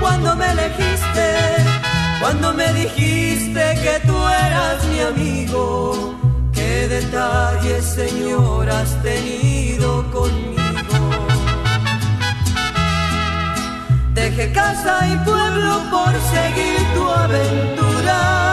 cuando 0.00 0.36
me 0.36 0.50
elegiste, 0.50 1.28
cuando 2.20 2.52
me 2.52 2.72
dijiste 2.74 3.62
que 3.82 4.06
tú 4.06 4.16
eras 4.46 4.84
mi 4.86 5.00
amigo. 5.00 6.14
Qué 6.52 6.88
detalles, 6.88 7.84
Señor, 7.84 8.68
has 8.68 9.02
tenido 9.02 10.10
conmigo. 10.10 10.60
Dejé 14.12 14.52
casa 14.52 15.08
y 15.08 15.16
pueblo 15.24 15.72
por 15.90 16.12
seguir 16.34 16.80
tu 16.94 17.08
aventura. 17.08 18.49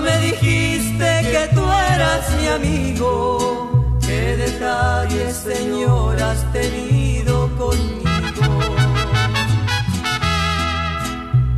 Me 0.00 0.18
dijiste 0.18 1.08
que 1.32 1.50
tú 1.54 1.64
eras 1.94 2.22
mi 2.38 2.46
amigo. 2.48 3.98
Qué 4.00 4.36
detalles, 4.36 5.36
Señor, 5.36 6.20
has 6.22 6.40
tenido 6.52 7.48
conmigo. 7.56 8.48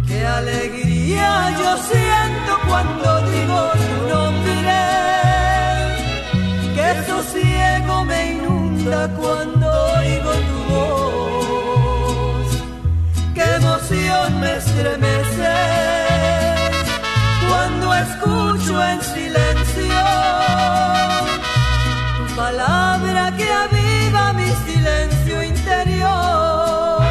Qué 0.07 0.27
alegría 0.27 1.57
yo 1.61 1.77
siento 1.91 2.53
cuando 2.69 3.07
digo 3.31 3.61
tu 3.83 3.97
nombre. 4.15 4.79
Qué 6.77 6.89
sosiego 7.07 8.05
me 8.05 8.33
inunda 8.33 9.09
cuando 9.21 9.67
oigo 9.99 10.33
tu 10.49 10.59
voz. 10.73 12.49
Qué 13.35 13.45
emoción 13.61 14.41
me 14.41 14.57
estremece 14.57 15.22
escucho 18.73 18.83
en 18.83 19.03
silencio 19.03 19.95
tu 22.17 22.37
palabra 22.37 23.35
que 23.37 23.51
aviva 23.51 24.33
mi 24.33 24.49
silencio 24.67 25.43
interior. 25.43 27.03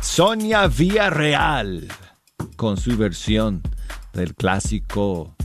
Sonia 0.00 0.66
Villarreal 0.66 1.88
con 2.56 2.76
su 2.76 2.96
versión 2.96 3.62
del 4.12 4.34
clásico. 4.34 5.35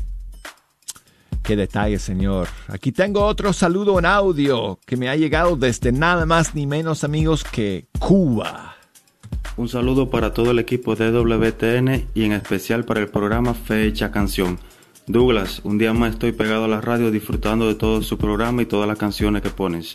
Qué 1.43 1.55
detalle, 1.55 1.97
señor. 1.97 2.47
Aquí 2.67 2.91
tengo 2.91 3.25
otro 3.25 3.51
saludo 3.51 3.97
en 3.97 4.05
audio 4.05 4.79
que 4.85 4.97
me 4.97 5.09
ha 5.09 5.15
llegado 5.15 5.55
desde 5.55 5.91
nada 5.91 6.25
más 6.25 6.53
ni 6.53 6.67
menos 6.67 7.03
amigos 7.03 7.43
que 7.43 7.87
Cuba. 7.99 8.75
Un 9.57 9.67
saludo 9.67 10.09
para 10.09 10.33
todo 10.33 10.51
el 10.51 10.59
equipo 10.59 10.95
de 10.95 11.11
WTN 11.11 12.07
y 12.13 12.23
en 12.23 12.31
especial 12.31 12.85
para 12.85 12.99
el 12.99 13.09
programa 13.09 13.53
Fecha 13.53 14.11
Canción. 14.11 14.59
Douglas, 15.07 15.61
un 15.63 15.77
día 15.77 15.93
más 15.93 16.13
estoy 16.13 16.31
pegado 16.31 16.65
a 16.65 16.67
la 16.67 16.79
radio 16.79 17.11
disfrutando 17.11 17.67
de 17.67 17.75
todo 17.75 18.01
su 18.01 18.17
programa 18.17 18.61
y 18.61 18.65
todas 18.65 18.87
las 18.87 18.97
canciones 18.97 19.41
que 19.41 19.49
pones. 19.49 19.93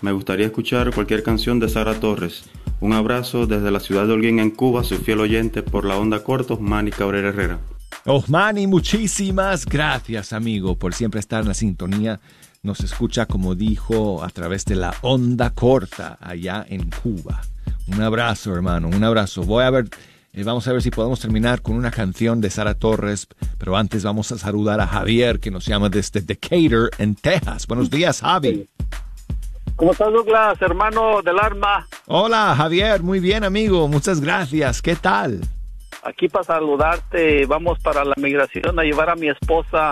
Me 0.00 0.12
gustaría 0.12 0.46
escuchar 0.46 0.92
cualquier 0.94 1.22
canción 1.22 1.60
de 1.60 1.68
Sara 1.68 2.00
Torres. 2.00 2.44
Un 2.80 2.92
abrazo 2.92 3.46
desde 3.46 3.70
la 3.70 3.80
ciudad 3.80 4.06
de 4.06 4.14
Holguín 4.14 4.38
en 4.38 4.50
Cuba, 4.50 4.84
su 4.84 4.96
fiel 4.96 5.20
oyente 5.20 5.62
por 5.62 5.84
la 5.84 5.96
onda 5.96 6.22
corta, 6.22 6.54
Osmani 6.54 6.90
Cabrera 6.90 7.28
Herrera. 7.28 7.58
Osmani, 8.04 8.66
muchísimas 8.66 9.66
gracias, 9.66 10.32
amigo, 10.32 10.76
por 10.76 10.94
siempre 10.94 11.20
estar 11.20 11.42
en 11.42 11.48
la 11.48 11.54
sintonía. 11.54 12.20
Nos 12.62 12.80
escucha, 12.80 13.26
como 13.26 13.54
dijo, 13.54 14.24
a 14.24 14.30
través 14.30 14.64
de 14.64 14.76
la 14.76 14.94
onda 15.02 15.50
corta 15.50 16.18
allá 16.20 16.64
en 16.68 16.90
Cuba. 16.90 17.42
Un 17.86 18.02
abrazo, 18.02 18.54
hermano, 18.54 18.88
un 18.88 19.04
abrazo. 19.04 19.42
Voy 19.42 19.64
a 19.64 19.70
ver, 19.70 19.88
eh, 20.32 20.42
vamos 20.42 20.66
a 20.68 20.72
ver 20.72 20.82
si 20.82 20.90
podemos 20.90 21.20
terminar 21.20 21.62
con 21.62 21.76
una 21.76 21.90
canción 21.90 22.40
de 22.40 22.50
Sara 22.50 22.74
Torres, 22.74 23.28
pero 23.58 23.76
antes 23.76 24.04
vamos 24.04 24.32
a 24.32 24.38
saludar 24.38 24.80
a 24.80 24.86
Javier, 24.86 25.40
que 25.40 25.50
nos 25.50 25.66
llama 25.66 25.88
desde 25.88 26.20
Decatur, 26.20 26.90
en 26.98 27.14
Texas. 27.14 27.66
Buenos 27.66 27.90
días, 27.90 28.20
Javi. 28.20 28.68
¿Cómo 29.76 29.92
estás, 29.92 30.12
Douglas, 30.12 30.60
hermano 30.60 31.22
del 31.22 31.38
arma? 31.38 31.86
Hola, 32.06 32.54
Javier, 32.56 33.02
muy 33.02 33.20
bien, 33.20 33.44
amigo, 33.44 33.86
muchas 33.86 34.20
gracias. 34.20 34.82
¿Qué 34.82 34.96
tal? 34.96 35.40
Aquí 36.02 36.28
para 36.28 36.44
saludarte, 36.44 37.46
vamos 37.46 37.78
para 37.80 38.04
la 38.04 38.14
migración 38.16 38.78
a 38.78 38.82
llevar 38.82 39.10
a 39.10 39.16
mi 39.16 39.28
esposa. 39.28 39.90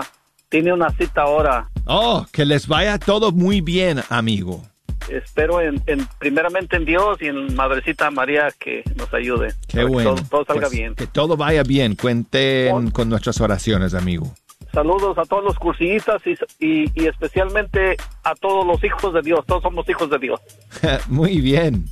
Tiene 0.49 0.71
una 0.71 0.89
cita 0.91 1.23
ahora. 1.23 1.69
Oh, 1.85 2.25
que 2.31 2.45
les 2.45 2.67
vaya 2.67 2.97
todo 2.97 3.31
muy 3.31 3.59
bien, 3.61 4.01
amigo. 4.09 4.63
Espero 5.09 5.61
en, 5.61 5.81
en- 5.87 6.07
primeramente 6.19 6.75
en 6.77 6.85
Dios 6.85 7.17
y 7.21 7.27
en 7.27 7.53
Madrecita 7.55 8.09
María 8.11 8.49
que 8.59 8.83
nos 8.95 9.13
ayude. 9.13 9.53
Qué 9.67 9.77
Para 9.77 9.87
que 9.87 9.93
bueno. 9.93 10.15
Todo, 10.15 10.23
todo 10.29 10.45
salga 10.45 10.61
Pues, 10.67 10.71
bien. 10.71 10.95
Que 10.95 11.07
todo 11.07 11.37
vaya 11.37 11.63
bien. 11.63 11.95
Cuenten 11.95 12.91
con 12.91 13.09
nuestras 13.09 13.39
oraciones, 13.41 13.93
amigo. 13.93 14.33
Saludos 14.73 15.17
a 15.17 15.23
todos 15.23 15.43
los 15.43 15.57
cursillistas 15.57 16.21
y, 16.27 16.31
y, 16.65 16.91
y 16.93 17.07
especialmente 17.07 17.95
a 18.23 18.35
todos 18.35 18.65
los 18.67 18.83
hijos 18.83 19.13
de 19.13 19.21
Dios. 19.21 19.45
Todos 19.45 19.63
somos 19.63 19.87
hijos 19.89 20.09
de 20.09 20.17
Dios. 20.19 20.39
muy 21.07 21.39
bien. 21.41 21.85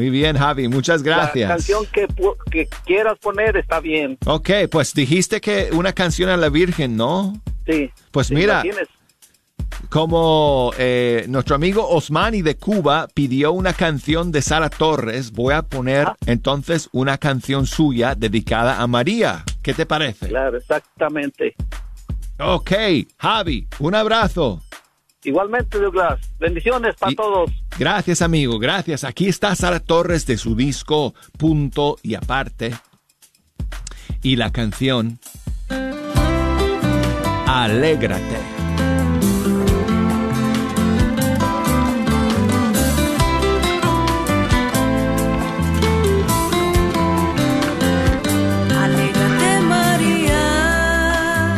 Muy 0.00 0.08
bien, 0.08 0.38
Javi. 0.38 0.66
Muchas 0.66 1.02
La 1.02 1.16
gracias. 1.16 1.46
canción 1.50 1.84
que, 1.92 2.06
que 2.50 2.66
quieras 2.86 3.18
poner 3.18 3.54
está 3.58 3.80
bien. 3.80 4.16
Ok, 4.24 4.48
pues 4.70 4.94
dijiste 4.94 5.42
que 5.42 5.68
una 5.74 5.92
canción 5.92 6.30
a 6.30 6.38
la 6.38 6.48
Virgen, 6.48 6.96
¿no? 6.96 7.34
Sí. 7.66 7.90
Pues 8.10 8.28
Sí, 8.28 8.34
mira, 8.34 8.64
la 8.64 8.72
como 9.90 10.72
eh, 10.78 11.26
nuestro 11.28 11.54
amigo 11.54 11.86
Osmani 11.86 12.40
de 12.40 12.56
Cuba 12.56 13.08
pidió 13.12 13.52
una 13.52 13.74
canción 13.74 14.32
de 14.32 14.40
Sara 14.40 14.70
Torres, 14.70 15.32
voy 15.32 15.52
a 15.52 15.60
poner 15.62 16.06
Ah. 16.06 16.16
entonces 16.26 16.88
una 16.92 17.18
canción 17.18 17.66
suya 17.66 18.14
dedicada 18.14 18.80
a 18.80 18.86
María. 18.86 19.44
¿Qué 19.62 19.74
te 19.74 19.84
parece? 19.84 20.28
Claro, 20.28 20.56
exactamente. 20.56 21.54
Ok, 22.38 22.72
Javi, 23.18 23.66
un 23.80 23.94
abrazo. 23.94 24.62
Igualmente, 25.24 25.78
Douglas. 25.78 26.18
Bendiciones 26.38 26.94
para 26.96 27.14
todos. 27.14 27.50
Gracias, 27.80 28.20
amigo, 28.20 28.58
gracias. 28.58 29.04
Aquí 29.04 29.26
está 29.26 29.56
Sara 29.56 29.80
Torres 29.80 30.26
de 30.26 30.36
su 30.36 30.54
disco 30.54 31.14
Punto 31.38 31.96
y 32.02 32.14
Aparte. 32.14 32.74
Y 34.22 34.36
la 34.36 34.52
canción 34.52 35.18
Alégrate. 37.46 38.36
Alégrate 48.76 49.60
María, 49.62 51.56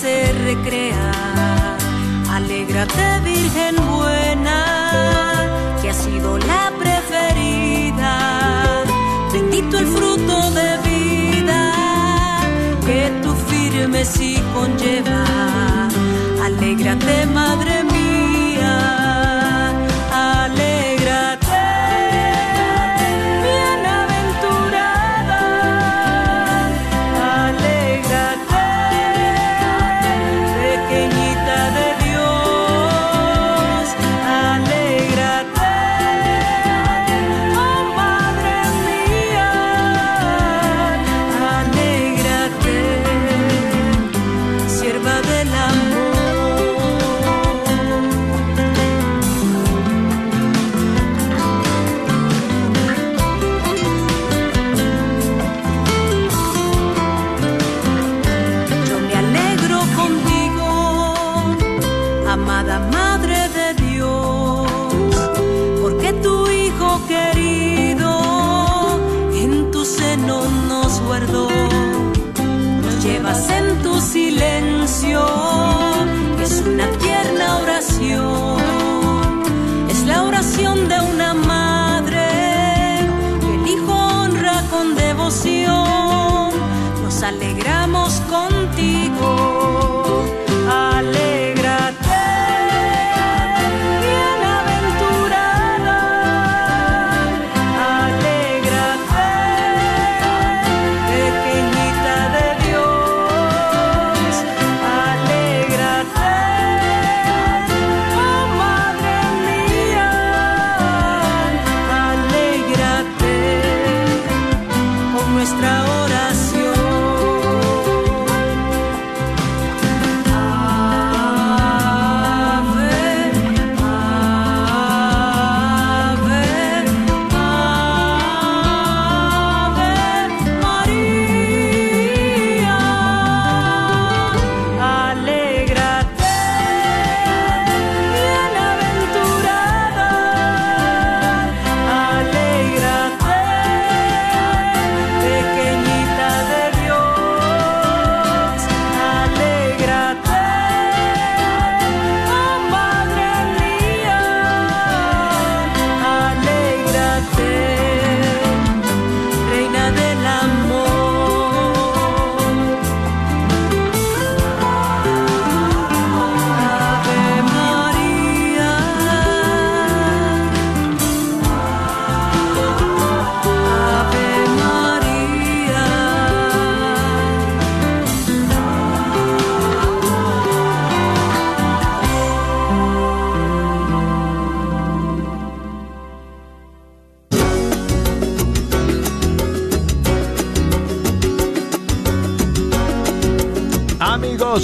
se 0.00 0.32
recrea. 0.32 1.12
Alégrate 2.32 3.20
Virgen 3.22 3.76
buena, 3.86 4.58
que 5.80 5.90
ha 5.90 5.94
sido 5.94 6.38
la 6.38 6.72
preferida. 6.78 8.12
Bendito 9.32 9.78
el 9.78 9.86
fruto 9.86 10.50
de 10.52 10.70
vida 10.90 11.60
que 12.86 13.02
tu 13.22 13.32
firme 13.50 14.04
sí 14.04 14.42
conlleva. 14.54 15.24
Alégrate, 16.46 17.26
madre 17.26 17.84
mía, 17.84 17.99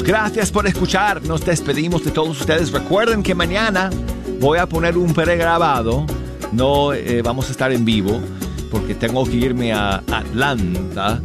gracias 0.07 0.51
por 0.53 0.67
escuchar. 0.67 1.23
Nos 1.25 1.45
despedimos 1.45 2.05
de 2.05 2.13
todos 2.13 2.41
ustedes. 2.41 2.71
Recuerden 2.73 3.23
que 3.23 3.35
mañana 3.35 3.91
voy 4.41 4.59
a 4.59 4.67
poner 4.67 4.97
un 4.97 5.13
pregrabado. 5.13 6.07
No 6.53 6.93
eh, 6.95 7.23
vamos 7.23 7.49
a 7.49 7.51
estar 7.51 7.73
en 7.73 7.85
vivo 7.85 8.21
porque 8.71 8.95
tengo 8.95 9.25
que 9.25 9.37
irme 9.37 9.73
a 9.73 9.97
Atlanta. 10.11 11.21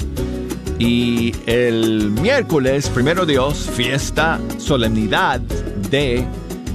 Y 0.79 1.33
el 1.45 2.09
miércoles, 2.09 2.89
primero 2.89 3.25
Dios, 3.25 3.69
fiesta, 3.75 4.39
solemnidad 4.57 5.39
de 5.91 6.25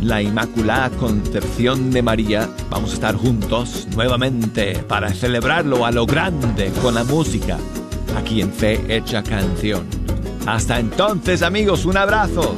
la 0.01 0.23
Inmaculada 0.23 0.91
Concepción 0.91 1.91
de 1.91 2.03
María. 2.03 2.49
Vamos 2.71 2.93
a 2.93 2.95
estar 2.95 3.17
juntos 3.17 3.89
nuevamente 3.97 4.79
para 4.87 5.13
celebrarlo 5.13 5.85
a 5.85 5.91
lo 5.91 6.07
grande 6.07 6.71
con 6.83 6.95
la 6.95 7.03
música 7.03 7.59
aquí 8.17 8.41
en 8.41 8.53
Fe 8.53 8.81
Hecha 8.89 9.23
Canción. 9.25 9.96
Hasta 10.47 10.79
entonces 10.79 11.43
amigos, 11.43 11.85
un 11.85 11.97
abrazo. 11.97 12.55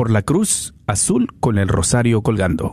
por 0.00 0.10
la 0.10 0.22
cruz 0.22 0.72
azul 0.86 1.28
con 1.40 1.58
el 1.58 1.68
rosario 1.68 2.22
colgando. 2.22 2.72